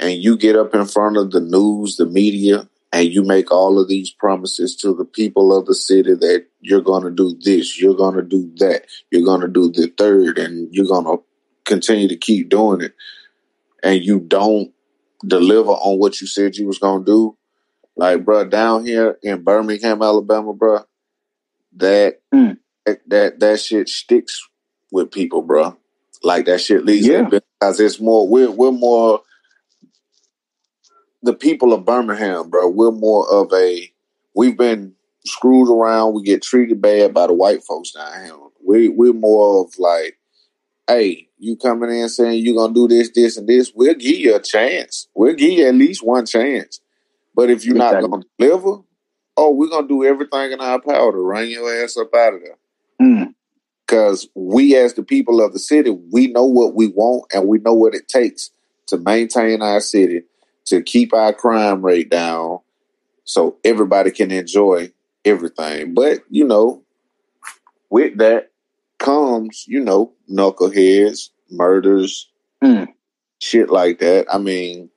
[0.00, 3.78] and you get up in front of the news, the media, and you make all
[3.78, 7.78] of these promises to the people of the city that you're going to do this,
[7.78, 11.22] you're going to do that, you're going to do the third, and you're going to
[11.66, 12.94] continue to keep doing it
[13.84, 14.72] and you don't
[15.24, 17.36] deliver on what you said you was gonna do,
[17.96, 20.80] like bro, down here in Birmingham, Alabama, bro,
[21.76, 22.56] that mm.
[23.06, 24.40] that that shit sticks
[24.90, 25.76] with people, bro.
[26.22, 27.28] Like that shit leaves yeah.
[27.28, 29.20] because it's more we're we're more
[31.24, 32.68] the people of Birmingham, bro.
[32.68, 33.90] We're more of a
[34.34, 34.94] we've been
[35.26, 36.14] screwed around.
[36.14, 38.34] We get treated bad by the white folks down here.
[38.64, 40.18] We we're more of like
[40.86, 44.36] hey, you coming in saying you're gonna do this, this, and this, we'll give you
[44.36, 45.08] a chance.
[45.14, 46.80] We'll give you at least one chance.
[47.34, 48.02] But if you're exactly.
[48.02, 48.82] not gonna deliver,
[49.36, 52.40] oh, we're gonna do everything in our power to run your ass up out of
[52.42, 52.58] there.
[53.00, 53.34] Mm.
[53.86, 57.58] Cause we as the people of the city, we know what we want and we
[57.58, 58.50] know what it takes
[58.86, 60.22] to maintain our city,
[60.66, 62.60] to keep our crime rate down,
[63.24, 64.92] so everybody can enjoy
[65.24, 65.94] everything.
[65.94, 66.82] But you know,
[67.90, 68.50] with that,
[68.98, 72.30] comes, you know, knuckleheads, murders,
[72.62, 72.88] mm.
[73.40, 74.26] shit like that.
[74.32, 74.90] I mean,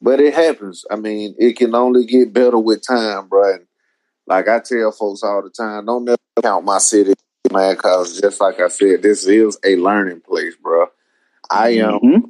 [0.00, 0.84] but it happens.
[0.90, 3.54] I mean, it can only get better with time, bro.
[3.54, 3.66] And
[4.26, 7.14] like I tell folks all the time, don't never count my city,
[7.52, 10.86] man, because just like I said, this is a learning place, bro.
[11.50, 11.94] I am.
[12.00, 12.28] Mm-hmm.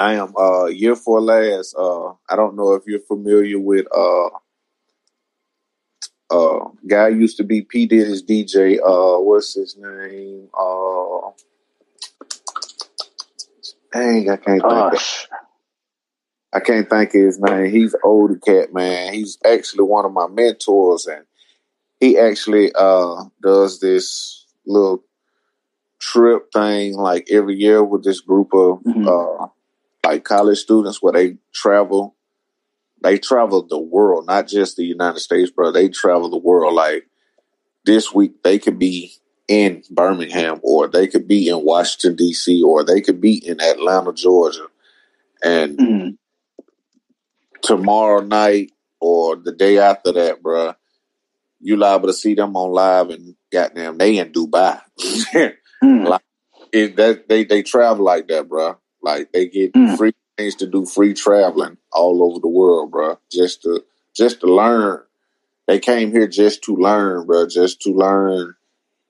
[0.00, 1.74] I am uh year four last.
[1.76, 4.30] Uh I don't know if you're familiar with uh
[6.30, 8.78] uh, guy used to be P Diddy's DJ.
[8.78, 10.48] Uh, what's his name?
[10.56, 11.30] Uh,
[13.92, 14.64] dang, I can't think.
[14.64, 15.28] Of,
[16.52, 17.70] I can't think of his name.
[17.72, 19.12] He's older cat man.
[19.12, 21.24] He's actually one of my mentors, and
[21.98, 25.02] he actually uh does this little
[25.98, 29.08] trip thing like every year with this group of mm-hmm.
[29.08, 29.48] uh
[30.04, 32.16] like college students where they travel
[33.02, 35.72] they travel the world, not just the United States, bro.
[35.72, 36.74] They travel the world.
[36.74, 37.06] Like
[37.84, 39.12] this week, they could be
[39.48, 44.12] in Birmingham, or they could be in Washington D.C., or they could be in Atlanta,
[44.12, 44.66] Georgia,
[45.42, 46.64] and mm-hmm.
[47.62, 50.74] tomorrow night or the day after that, bro,
[51.58, 54.80] you liable to see them on live and goddamn they in Dubai.
[55.82, 56.06] mm.
[56.06, 56.22] like,
[56.72, 58.78] it, that they they travel like that, bro.
[59.02, 59.96] Like they get mm.
[59.96, 63.18] free things to do free traveling all over the world, bro.
[63.30, 63.84] Just to
[64.14, 65.02] just to learn.
[65.66, 67.46] They came here just to learn, bro.
[67.46, 68.56] Just to learn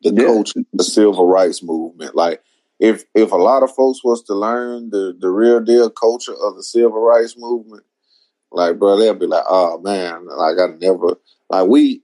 [0.03, 0.25] the yeah.
[0.25, 2.15] culture, the civil rights movement.
[2.15, 2.43] Like
[2.79, 6.57] if if a lot of folks was to learn the the real deal culture of
[6.57, 7.85] the civil rights movement,
[8.51, 11.17] like bro, they'll be like, oh man, like I never
[11.49, 12.03] like we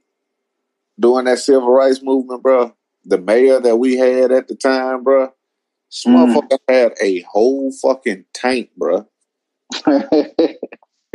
[0.99, 2.75] doing that civil rights movement, bro.
[3.05, 5.33] The mayor that we had at the time, bro,
[5.91, 6.15] this mm.
[6.15, 9.07] motherfucker had a whole fucking tank, bro.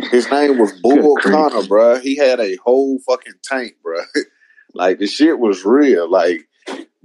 [0.10, 2.00] His name was Bull Connor, bro.
[2.00, 4.02] He had a whole fucking tank, bro.
[4.74, 6.10] like the shit was real.
[6.10, 6.48] Like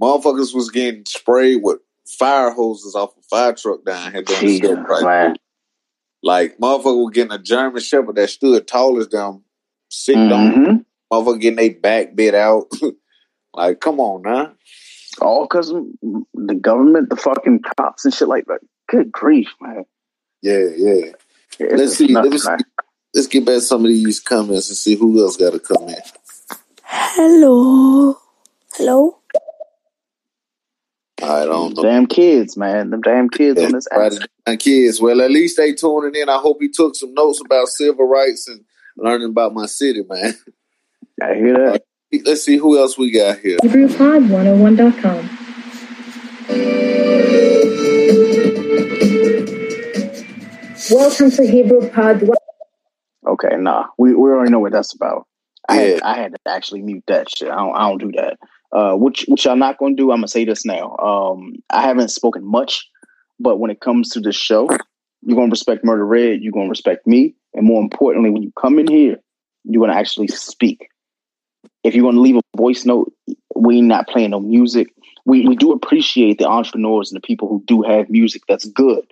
[0.01, 4.23] motherfuckers was getting sprayed with fire hoses off a fire truck down here.
[4.23, 5.37] Jesus, right?
[6.23, 9.43] Like motherfucker was getting a German Shepherd that stood tall as them,
[9.89, 10.65] sick Mm-hmm.
[10.65, 12.65] on motherfucker getting their back bit out.
[13.53, 14.53] like, come on now.
[15.21, 15.69] All because
[16.33, 18.59] the government, the fucking cops and shit like that.
[18.87, 19.83] Good grief, man.
[20.41, 21.11] Yeah, yeah.
[21.59, 22.07] It's Let's see.
[22.07, 22.49] nuts, Let me see.
[22.49, 22.59] man.
[23.13, 25.95] Let's get back some of these comments and see who else got to come in.
[26.83, 28.17] Hello.
[28.75, 29.17] Hello.
[31.23, 31.81] I don't know.
[31.81, 32.91] Damn kids, man.
[32.91, 34.11] Them damn kids on this app.
[34.47, 35.01] Right, kids.
[35.01, 36.29] Well, at least they tuning in.
[36.29, 38.63] I hope he took some notes about civil rights and
[38.97, 40.35] learning about my city, man.
[41.21, 41.83] I hear that.
[42.11, 43.57] Let's see who else we got here.
[43.63, 45.29] HebrewPod101.com.
[50.89, 52.29] Welcome to Hebrew Pod.
[53.27, 53.87] Okay, nah.
[53.97, 55.27] We we already know what that's about.
[55.67, 57.49] I had I had to actually mute that shit.
[57.49, 58.37] I don't I don't do that.
[58.71, 60.95] Uh which which I'm not gonna do, I'm gonna say this now.
[60.95, 62.87] Um I haven't spoken much,
[63.37, 64.69] but when it comes to this show,
[65.23, 68.79] you're gonna respect Murder Red, you're gonna respect me, and more importantly, when you come
[68.79, 69.17] in here,
[69.65, 70.87] you're gonna actually speak.
[71.87, 73.13] If you're gonna leave a voice note,
[73.55, 74.89] we not playing no music.
[75.25, 79.05] We we do appreciate the entrepreneurs and the people who do have music that's good.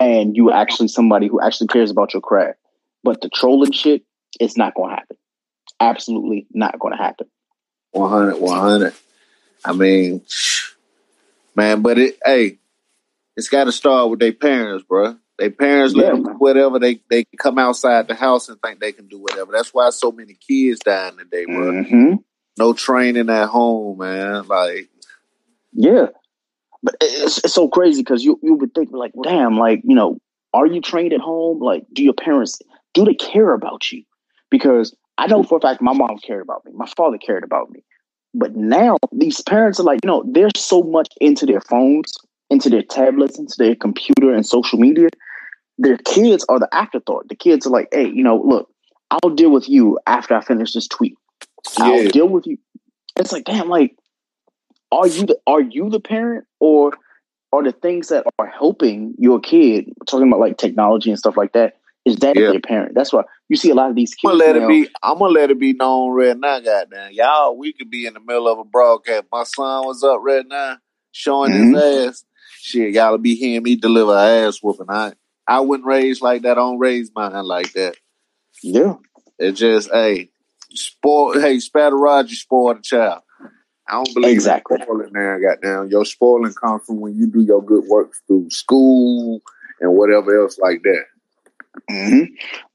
[0.00, 2.58] And you actually somebody who actually cares about your craft.
[3.04, 4.02] But the trolling shit,
[4.40, 5.16] it's not going to happen.
[5.78, 7.28] Absolutely not going to happen.
[7.92, 8.92] 100, 100.
[9.64, 10.22] I mean,
[11.54, 12.58] man, but it, hey,
[13.36, 15.16] it's got to start with their parents, bro.
[15.38, 16.78] Their parents let Yeah, them do whatever.
[16.78, 19.52] They they come outside the house and think they can do whatever.
[19.52, 21.84] That's why so many kids dying today, bro.
[21.84, 22.14] hmm
[22.58, 24.46] No training at home, man.
[24.48, 24.88] Like,
[25.72, 26.06] Yeah,
[26.82, 30.18] but it's, it's so crazy because you you would think like, damn, like you know,
[30.54, 31.60] are you trained at home?
[31.60, 32.58] Like, do your parents
[32.94, 34.04] do they care about you?
[34.50, 37.70] Because I know for a fact my mom cared about me, my father cared about
[37.70, 37.84] me,
[38.34, 42.12] but now these parents are like, you know, they're so much into their phones,
[42.50, 45.08] into their tablets, into their computer and social media.
[45.78, 47.28] Their kids are the afterthought.
[47.28, 48.70] The kids are like, hey, you know, look,
[49.10, 51.16] I'll deal with you after I finish this tweet.
[51.78, 52.58] I'll deal with you.
[53.16, 53.96] It's like, damn, like,
[54.90, 56.92] are you the are you the parent or
[57.52, 61.52] are the things that are helping your kid talking about like technology and stuff like
[61.52, 61.74] that?
[62.04, 62.50] Is that yeah.
[62.50, 62.94] their parent?
[62.94, 64.88] That's why you see a lot of these I'm kids gonna let it be.
[65.02, 67.12] I'm gonna let it be known right now, goddamn.
[67.12, 69.24] Y'all, we could be in the middle of a broadcast.
[69.30, 70.78] My son was up right now,
[71.12, 71.74] showing Mhm.
[71.74, 72.24] his ass.
[72.60, 74.86] Shit, y'all be hearing me deliver ass whooping.
[74.88, 75.12] I,
[75.48, 76.52] I wouldn't raise like that.
[76.52, 77.96] I don't raise mine like that.
[78.62, 78.94] Yeah,
[79.38, 80.30] It just, hey,
[80.70, 81.40] spoil.
[81.40, 83.22] Hey, Spatter Roger spoiled the child.
[83.88, 84.76] I don't believe exactly.
[84.76, 85.90] in spoiling now, goddamn.
[85.90, 89.40] Your spoiling comes from when you do your good work through school
[89.80, 91.04] and whatever else like that.
[91.88, 92.24] hmm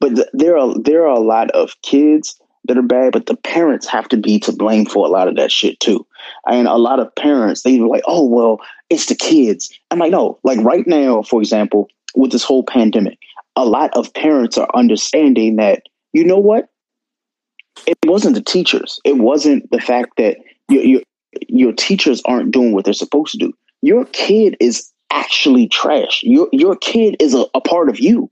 [0.00, 3.36] But th- there are there are a lot of kids that are bad, but the
[3.36, 6.04] parents have to be to blame for a lot of that shit too.
[6.46, 8.58] And a lot of parents they were like, "Oh well,
[8.90, 10.38] it's the kids." I'm like, no.
[10.42, 13.18] Like right now, for example, with this whole pandemic,
[13.56, 16.68] a lot of parents are understanding that you know what?
[17.86, 19.00] It wasn't the teachers.
[19.04, 21.00] It wasn't the fact that your your,
[21.48, 23.52] your teachers aren't doing what they're supposed to do.
[23.82, 26.20] Your kid is actually trash.
[26.22, 28.30] Your your kid is a, a part of you.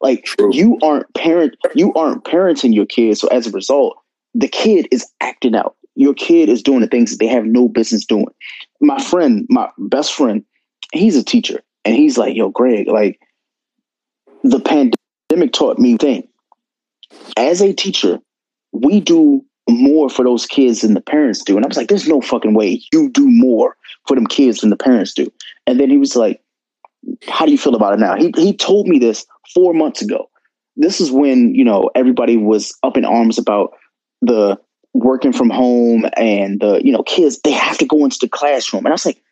[0.00, 0.54] Like True.
[0.54, 3.98] you aren't parent you aren't parenting your kid, so as a result,
[4.34, 5.76] the kid is acting out.
[5.94, 8.26] Your kid is doing the things that they have no business doing.
[8.80, 10.44] My friend, my best friend,
[10.92, 13.20] he's a teacher, and he's like, "Yo, Greg, like
[14.42, 16.28] the pandemic taught me thing.
[17.36, 18.18] As a teacher,
[18.72, 22.08] we do more for those kids than the parents do." And I was like, "There's
[22.08, 25.30] no fucking way you do more for them kids than the parents do."
[25.66, 26.42] And then he was like,
[27.28, 30.28] "How do you feel about it now?" He he told me this four months ago.
[30.76, 33.72] This is when you know everybody was up in arms about
[34.22, 34.58] the
[34.92, 38.84] working from home and the you know kids they have to go into the classroom.
[38.84, 39.22] And I was like,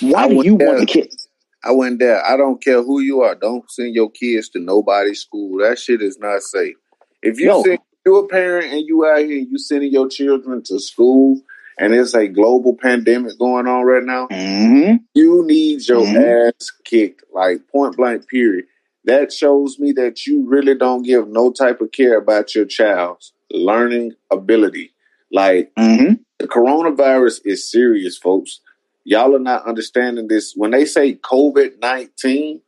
[0.00, 1.19] why I do you want the kids?
[1.64, 2.24] I went there.
[2.24, 3.34] I don't care who you are.
[3.34, 5.58] Don't send your kids to nobody's school.
[5.58, 6.76] That shit is not safe.
[7.22, 7.62] If you No.
[7.62, 11.40] send you a parent and you out here and you sending your children to school
[11.78, 16.48] and it's a global pandemic going on right now, hmm you need your Mhm.
[16.48, 18.64] ass kicked, like point blank, period.
[19.04, 23.32] That shows me that you really don't give no type of care about your child's
[23.50, 24.92] learning ability.
[25.32, 28.60] Like hmm the coronavirus is serious, folks.
[29.10, 30.54] Y'all are not understanding this.
[30.54, 32.62] When they say COVID 19,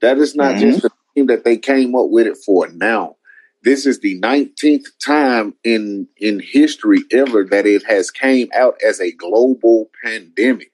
[0.00, 0.60] that is not Mhm.
[0.60, 3.18] just the thing that they came up with it for now.
[3.62, 9.00] This is the 19th time in in history ever that it has came out as
[9.00, 10.72] a global pandemic.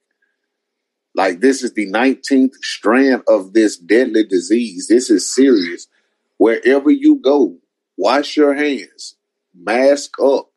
[1.15, 4.89] Like this is the 19th strand of this deadly disease.
[4.89, 5.89] This is serious.
[6.39, 7.59] Wherever you go,
[7.99, 9.17] wash your hands,
[9.55, 10.52] mask up,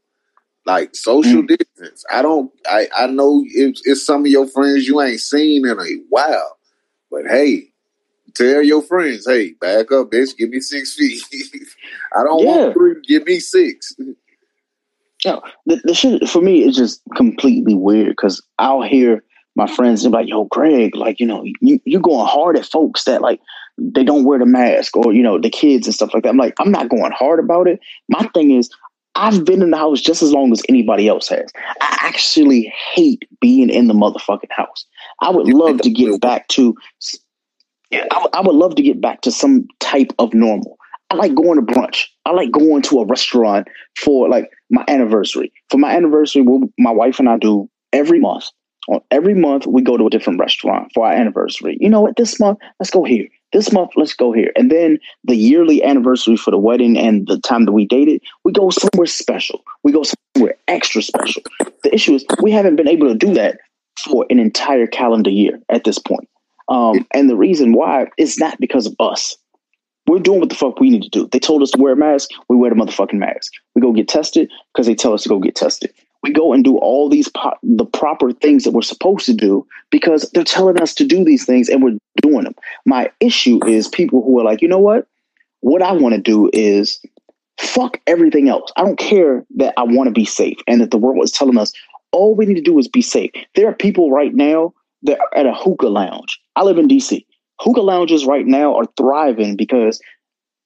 [0.65, 1.47] like social Mm.
[1.47, 2.05] distance.
[2.11, 2.51] I don't.
[2.67, 6.57] I I know it's, it's some of your friends you ain't seen in a while,
[7.11, 7.69] but hey,
[8.35, 11.21] tell your friends, hey, back up, bitch, give me six feet.
[12.17, 12.67] I don't Yeah.
[12.67, 13.95] want three, give me six.
[15.25, 19.23] No, the, the shit for me is just completely weird because I'll hear
[19.55, 23.05] my friends be like, "Yo, Greg, like you know, you you going hard at folks
[23.05, 23.41] that like
[23.77, 26.37] they don't wear the mask or you know the kids and stuff like that." I'm
[26.37, 27.79] like, I'm not going hard about it.
[28.09, 28.69] My thing is,
[29.15, 31.51] I've been in the house just as long as anybody else has.
[31.81, 34.85] I actually hate being in the motherfucking house.
[35.21, 36.75] I would love to get back to.
[37.91, 40.77] Yeah, I would- I would love to get back to some type of normal.
[41.11, 42.05] I like going to brunch.
[42.25, 45.51] I like going to a restaurant for like my anniversary.
[45.69, 48.45] For my anniversary, we'll, my wife and I do every month.
[48.87, 51.77] On every month, we go to a different restaurant for our anniversary.
[51.79, 52.17] You know what?
[52.17, 53.27] This month, let's go here.
[53.55, 54.51] This month, let's go here.
[54.57, 58.51] And then the yearly anniversary for the wedding and the time that we dated, we
[58.51, 59.63] go somewhere special.
[59.81, 60.03] We go
[60.35, 61.41] somewhere extra special.
[61.81, 63.59] The issue is we haven't been able to do that
[64.03, 66.27] for an entire calendar year at this point.
[66.67, 69.37] Um, and the reason why is not because of us.
[70.05, 71.29] We're doing what the fuck we need to do.
[71.31, 72.31] They told us to wear a mask.
[72.49, 73.53] We wear the motherfucking mask.
[73.73, 75.93] We go get tested because they tell us to go get tested.
[76.25, 79.65] We go and do all these po- the proper things that we're supposed to do
[79.91, 82.55] because they're telling us to do these things and we're doing them.
[82.83, 85.07] My issue is people who are like, you know what?
[85.59, 86.99] What I want to do is
[87.59, 88.71] fuck everything else.
[88.75, 91.59] I don't care that I want to be safe and that the world is telling
[91.59, 91.73] us
[92.11, 93.29] all we need to do is be safe.
[93.53, 94.73] There are people right now
[95.03, 96.39] that are at a hookah lounge.
[96.55, 97.23] I live in DC.
[97.59, 100.01] Hookah lounges right now are thriving because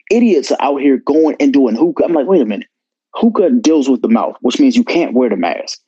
[0.09, 2.05] idiots are out here going and doing hookah.
[2.05, 2.69] I'm like, wait a minute.
[3.15, 5.79] Hookah deals with the mouth, which means you can't wear the mask.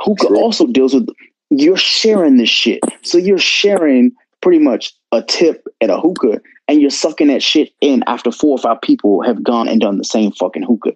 [0.00, 1.08] Hookah also deals with
[1.50, 2.80] you're sharing this shit.
[3.02, 7.72] So you're sharing pretty much a tip at a hookah and you're sucking that shit
[7.80, 10.92] in after four or five people have gone and done the same fucking hookah.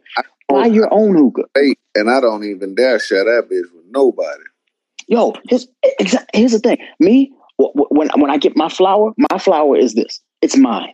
[0.49, 1.45] Buy your own hookah.
[1.55, 4.43] Hey, and I don't even dare share that bitch with nobody.
[5.09, 5.69] Yo, here's,
[6.33, 6.79] here's the thing.
[6.99, 10.21] Me, wh- wh- when when I get my flower, my flower is this.
[10.43, 10.93] It's mine.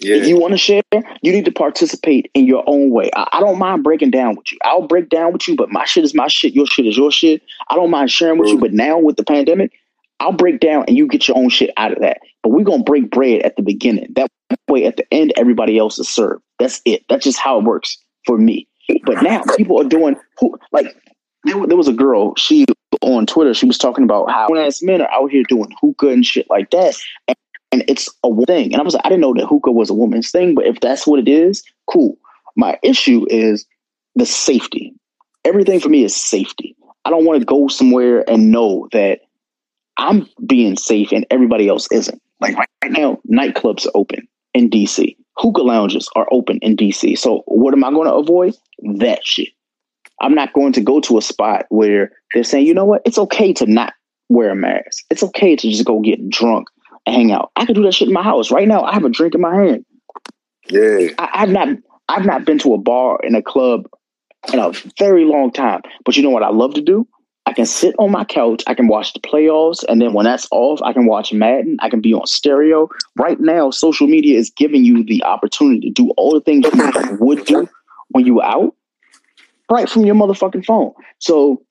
[0.00, 0.16] Yeah.
[0.16, 0.82] If you want to share,
[1.22, 3.10] you need to participate in your own way.
[3.16, 4.58] I, I don't mind breaking down with you.
[4.62, 6.54] I'll break down with you, but my shit is my shit.
[6.54, 7.42] Your shit is your shit.
[7.68, 9.72] I don't mind sharing with you, but now with the pandemic,
[10.20, 12.18] I'll break down and you get your own shit out of that.
[12.42, 14.12] But we're gonna break bread at the beginning.
[14.14, 14.30] That
[14.68, 16.42] way, at the end, everybody else is served.
[16.58, 17.04] That's it.
[17.08, 18.68] That's just how it works for me.
[19.04, 20.86] But now people are doing who like
[21.44, 22.34] there, there was a girl.
[22.36, 22.66] She
[23.02, 23.54] on Twitter.
[23.54, 26.70] She was talking about how ass men are out here doing hookah and shit like
[26.70, 26.96] that,
[27.28, 27.36] and,
[27.72, 28.72] and it's a thing.
[28.72, 30.80] And I was like, I didn't know that hookah was a woman's thing, but if
[30.80, 32.16] that's what it is, cool.
[32.56, 33.66] My issue is
[34.14, 34.94] the safety.
[35.44, 36.76] Everything for me is safety.
[37.04, 39.20] I don't want to go somewhere and know that
[39.96, 42.20] I'm being safe and everybody else isn't.
[42.40, 45.16] Like right, now, nightclubs are open in DC.
[45.36, 47.18] Hookah lounges are open in DC.
[47.18, 48.54] So what am I going to avoid?
[48.96, 49.48] That shit.
[50.20, 53.18] I'm not going to go to a spot where they're saying, you know what, it's
[53.18, 53.94] okay to not
[54.28, 55.04] wear a mask.
[55.10, 56.68] It's okay to just go get drunk
[57.10, 57.50] hang out.
[57.56, 58.82] I can do that shit in my house right now.
[58.82, 59.84] I have a drink in my hand.
[60.68, 61.08] Yeah.
[61.18, 61.68] I, I've not
[62.08, 63.88] I've not been to a bar in a club
[64.52, 65.82] in a very long time.
[66.04, 67.06] But you know what I love to do?
[67.46, 70.46] I can sit on my couch, I can watch the playoffs, and then when that's
[70.50, 72.90] off, I can watch Madden, I can be on stereo.
[73.16, 77.16] Right now, social media is giving you the opportunity to do all the things you
[77.20, 77.66] would do
[78.08, 78.74] when you were out,
[79.70, 80.92] right from your motherfucking phone.
[81.20, 81.62] So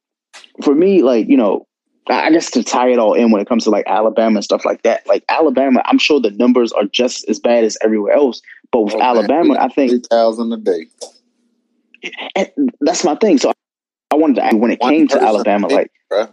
[0.63, 1.66] for me, like, you know,
[2.09, 4.63] I guess to tie it all in when it comes to like Alabama and stuff
[4.65, 8.41] like that, like Alabama, I'm sure the numbers are just as bad as everywhere else.
[8.71, 9.07] But with Oh, man.
[9.07, 10.85] Alabama, I think Three thousand a day.
[12.35, 12.49] and
[12.81, 13.37] that's my thing.
[13.37, 13.51] So
[14.11, 16.29] I wanted to ask when it One came to Alabama, like bruh.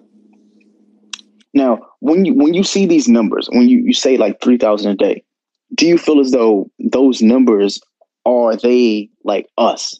[1.53, 4.93] now when you when you see these numbers, when you, you say like three thousand
[4.93, 5.25] a day,
[5.75, 7.81] do you feel as though those numbers
[8.27, 9.99] are they like us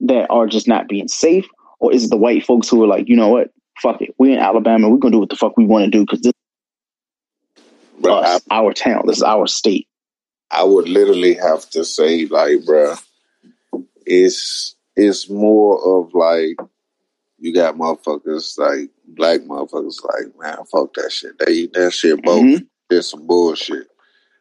[0.00, 1.46] that are just not being safe,
[1.80, 3.50] or is it the white folks who are like, you know what,
[3.82, 6.00] fuck it, we in Alabama, we're gonna do what the fuck we want to do
[6.04, 9.88] because this is Bruh, I, our town, this is our state.
[10.50, 13.00] I would literally have to say, like, bruh,
[14.06, 16.56] it's it's more of like
[17.38, 21.38] you got motherfuckers like black motherfuckers like, man, fuck that shit.
[21.38, 22.66] They that shit both Mhm.
[22.90, 23.88] is some bullshit.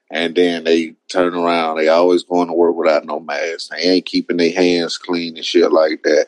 [0.09, 3.69] And then they turn around, they always going to work without no mask.
[3.69, 6.27] They ain't keeping their hands clean and shit like that.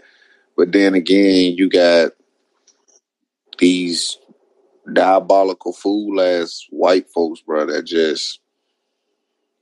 [0.58, 2.12] But then again, you got
[3.60, 4.18] these
[4.92, 8.40] diabolical fool ass white folks, bro, that just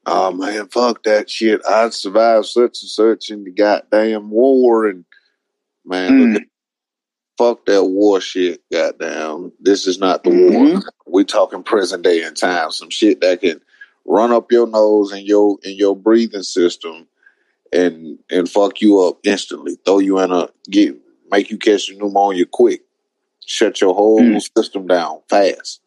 [0.05, 1.61] oh man, fuck that shit.
[1.65, 5.05] I survived such and such in the goddamn war and
[5.85, 6.33] man, Mm.
[6.33, 6.47] look at
[7.37, 9.51] fuck that war shit, goddamn.
[9.59, 10.49] This is not the war.
[10.49, 10.83] Mhm.
[11.07, 12.71] We talking present day and time.
[12.71, 13.61] Some shit that can
[14.05, 17.07] run up your nose and your in your breathing system
[17.73, 19.77] and and fuck you up instantly.
[19.85, 20.95] Throw you in a get
[21.29, 22.83] make you catch pneumonia quick.
[23.49, 24.49] Shut your whole Mm.
[24.57, 25.79] system down fast.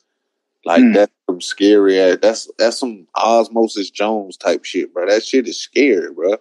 [0.64, 0.94] Like Mm.
[0.94, 2.18] that's some scary ass.
[2.22, 5.06] That's that's some Osmosis Jones type shit, bro.
[5.06, 6.36] That shit is scary, bro.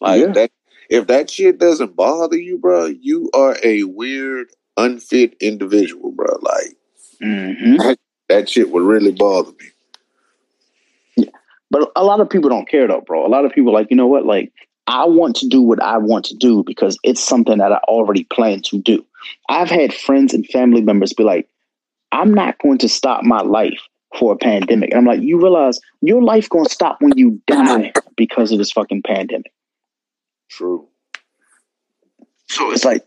[0.00, 0.32] Like Yeah.
[0.32, 0.50] that.
[0.88, 6.38] If that shit doesn't bother you, bro, you are a weird, unfit individual, bro.
[6.40, 6.76] Like
[7.20, 7.76] hmm
[8.30, 9.66] that shit would really bother me.
[11.16, 11.30] Yeah,
[11.70, 13.26] But a lot of people don't care though, bro.
[13.26, 14.24] A lot of people like, you know what?
[14.24, 14.50] Like,
[14.86, 18.24] I want to do what I want to do because it's something that I already
[18.24, 19.04] plan to do.
[19.48, 21.48] I've had friends and family members be like,
[22.12, 23.80] I'm not going to stop my life
[24.18, 24.90] for a pandemic.
[24.90, 28.72] And I'm like, you realize your life gonna stop when you die because of this
[28.72, 29.52] fucking pandemic.
[30.50, 30.88] True.
[32.48, 33.04] So it's like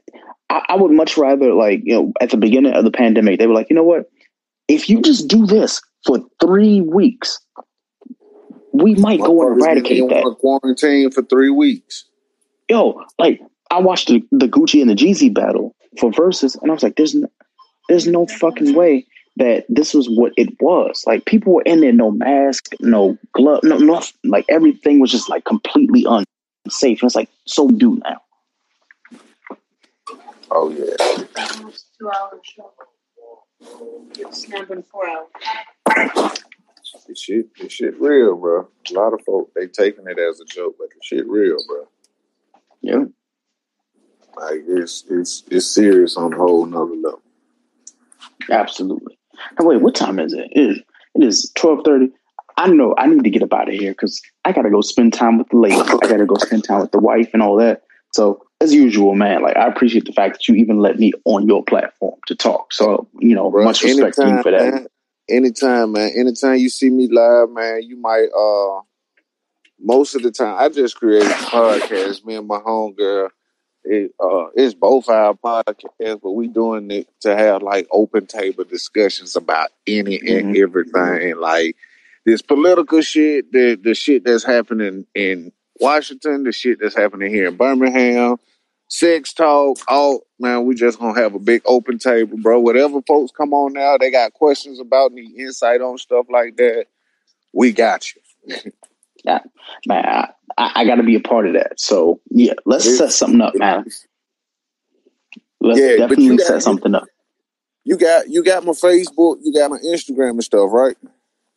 [0.49, 3.47] I, I would much rather like, you know, at the beginning of the pandemic, they
[3.47, 4.09] were like, you know what?
[4.67, 7.39] If you just do this for three weeks,
[8.71, 10.35] we might go and eradicate that.
[10.39, 12.05] quarantine for three weeks.
[12.69, 16.73] yo, like I watched the, the Gucci and the Jeezy battle for Verzuz, and I
[16.73, 17.29] was like, there's no,
[17.89, 19.05] there's no fucking way
[19.37, 21.03] that this was what it was.
[21.05, 24.17] Like people were in there, no mask, no glove, no nothing.
[24.23, 27.01] Like everything was just like completely unsafe.
[27.01, 28.21] And it's like, so do now.
[30.51, 30.95] Oh yeah.
[31.97, 32.71] Two hours show.
[34.17, 36.37] It's now been four hours.
[37.07, 38.67] This shit, this shit real, bro.
[38.89, 41.87] A lot of folk they taking it as a joke, but the shit real, bro.
[42.81, 43.05] Yeah.
[44.35, 47.21] Like it's it's it's serious on a whole nother level.
[48.49, 49.17] Absolutely.
[49.59, 50.49] Now wait, what time is it?
[50.51, 50.77] It is
[51.15, 52.09] it is twelve thirty.
[52.57, 55.13] I know I need to get up out of here because I gotta go spend
[55.13, 55.75] time with the lady.
[55.75, 57.83] I gotta go spend time with the wife and all that.
[58.13, 61.47] So as usual, man, like I appreciate the fact that you even let me on
[61.47, 62.73] your platform to talk.
[62.73, 64.73] So, you know, Bro, much respect to you for that.
[64.73, 64.87] Man,
[65.29, 66.11] anytime, man.
[66.15, 68.81] Anytime you see me live, man, you might uh
[69.79, 73.29] most of the time I just create a podcast, me and my homegirl.
[73.83, 78.63] It uh it's both our podcasts, but we doing it to have like open table
[78.63, 80.61] discussions about any and Mhm.
[80.63, 81.37] everything.
[81.37, 81.75] Like
[82.25, 87.47] this political shit, the the shit that's happening in Washington, the shit that's happening here
[87.47, 88.37] in Birmingham,
[88.87, 92.59] sex talk, all man, we just gonna have a big open table, bro.
[92.59, 96.85] Whatever folks come on now, they got questions about, need insight on stuff like that.
[97.51, 98.55] We got you.
[99.25, 99.41] Man,
[100.05, 101.79] I, I, I gotta be a part of that.
[101.79, 103.85] So yeah, let's It- set something up, man.
[105.59, 107.05] Let's Yeah, definitely got- set something up.
[107.83, 110.95] You got you got my Facebook, you got my Instagram and stuff, right?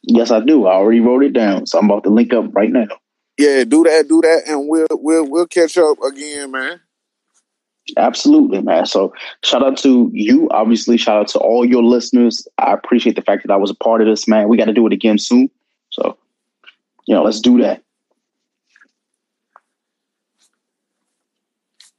[0.02, 0.66] Yes, I do.
[0.66, 1.66] I already wrote it down.
[1.66, 2.86] So I'm about to link up right now.
[3.38, 6.80] Yeah, do that, do that, and we'll we'll we'll catch up again, man.
[7.98, 8.86] Absolutely, man.
[8.86, 9.12] So
[9.42, 10.48] shout out to you.
[10.50, 12.46] Obviously, shout out to all your listeners.
[12.58, 14.48] I appreciate the fact that I was a part of this, man.
[14.48, 15.50] We got to do it again soon.
[15.90, 16.16] So,
[17.06, 17.82] you know, let's do that.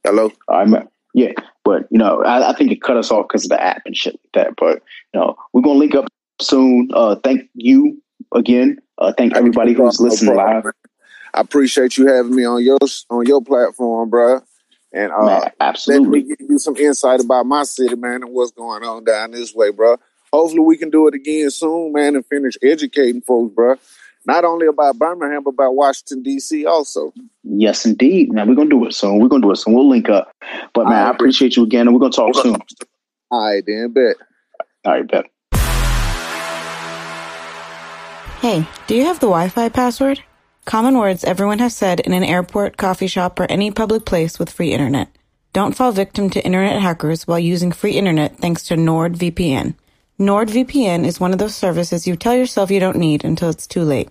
[0.03, 0.32] Hello.
[0.47, 0.88] All right, man.
[1.14, 1.32] Yeah,
[1.64, 3.95] but you know, I, I think it cut us off because of the app and
[3.95, 4.56] shit like that.
[4.58, 4.84] But
[5.14, 6.06] you know, we're gonna link up
[6.41, 6.89] soon.
[6.93, 8.01] Uh, thank you
[8.34, 8.80] again.
[8.97, 10.66] Uh, thank everybody who's listening live.
[11.34, 12.78] I appreciate you having me on your
[13.10, 14.41] on your platform, bro.
[14.93, 18.51] And uh, man, let me give you some insight about my city, man, and what's
[18.51, 19.97] going on down this way, bro.
[20.32, 23.76] Hopefully, we can do it again soon, man, and finish educating folks, bro.
[24.28, 26.65] Not only about Birmingham, but about Washington D.C.
[26.65, 27.13] also.
[27.43, 29.19] Yes, indeed, Now, We're gonna do it soon.
[29.19, 29.73] We're gonna do it soon.
[29.76, 30.32] We'll link up.
[30.73, 31.15] But man, I Alright.
[31.15, 32.57] appreciate you again, and we're gonna talk soon.
[33.32, 34.15] All right, then, bet.
[34.86, 35.26] All right, bet.
[38.41, 40.21] Hey, do you have the Wi Fi password?
[40.65, 44.49] Common words everyone has said in an airport, coffee shop, or any public place with
[44.51, 45.09] free internet.
[45.53, 49.76] Don't fall victim to internet hackers while using free internet thanks to NordVPN.
[50.18, 53.82] NordVPN is one of those services you tell yourself you don't need until it's too
[53.82, 54.07] late.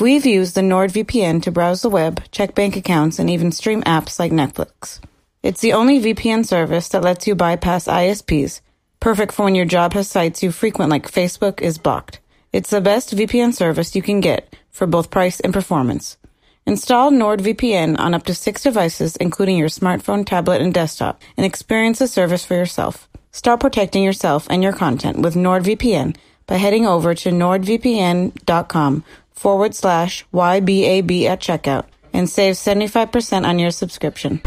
[0.00, 4.18] We've used the NordVPN to browse the web, check bank accounts, and even stream apps
[4.18, 5.00] like Netflix.
[5.42, 8.62] It's the only VPN service that lets you bypass ISPs,
[9.00, 12.20] perfect for when your job has sites you frequent like Facebook is blocked.
[12.50, 16.16] It's the best VPN service you can get for both price and performance.
[16.64, 21.98] Install NordVPN on up to six devices, including your smartphone, tablet, and desktop, and experience
[21.98, 23.10] the service for yourself.
[23.32, 26.16] Start protecting yourself and your content with NordVPN
[26.46, 33.70] by heading over to nordvpn.com forward slash YBAB at checkout and save 75% on your
[33.70, 34.40] subscription.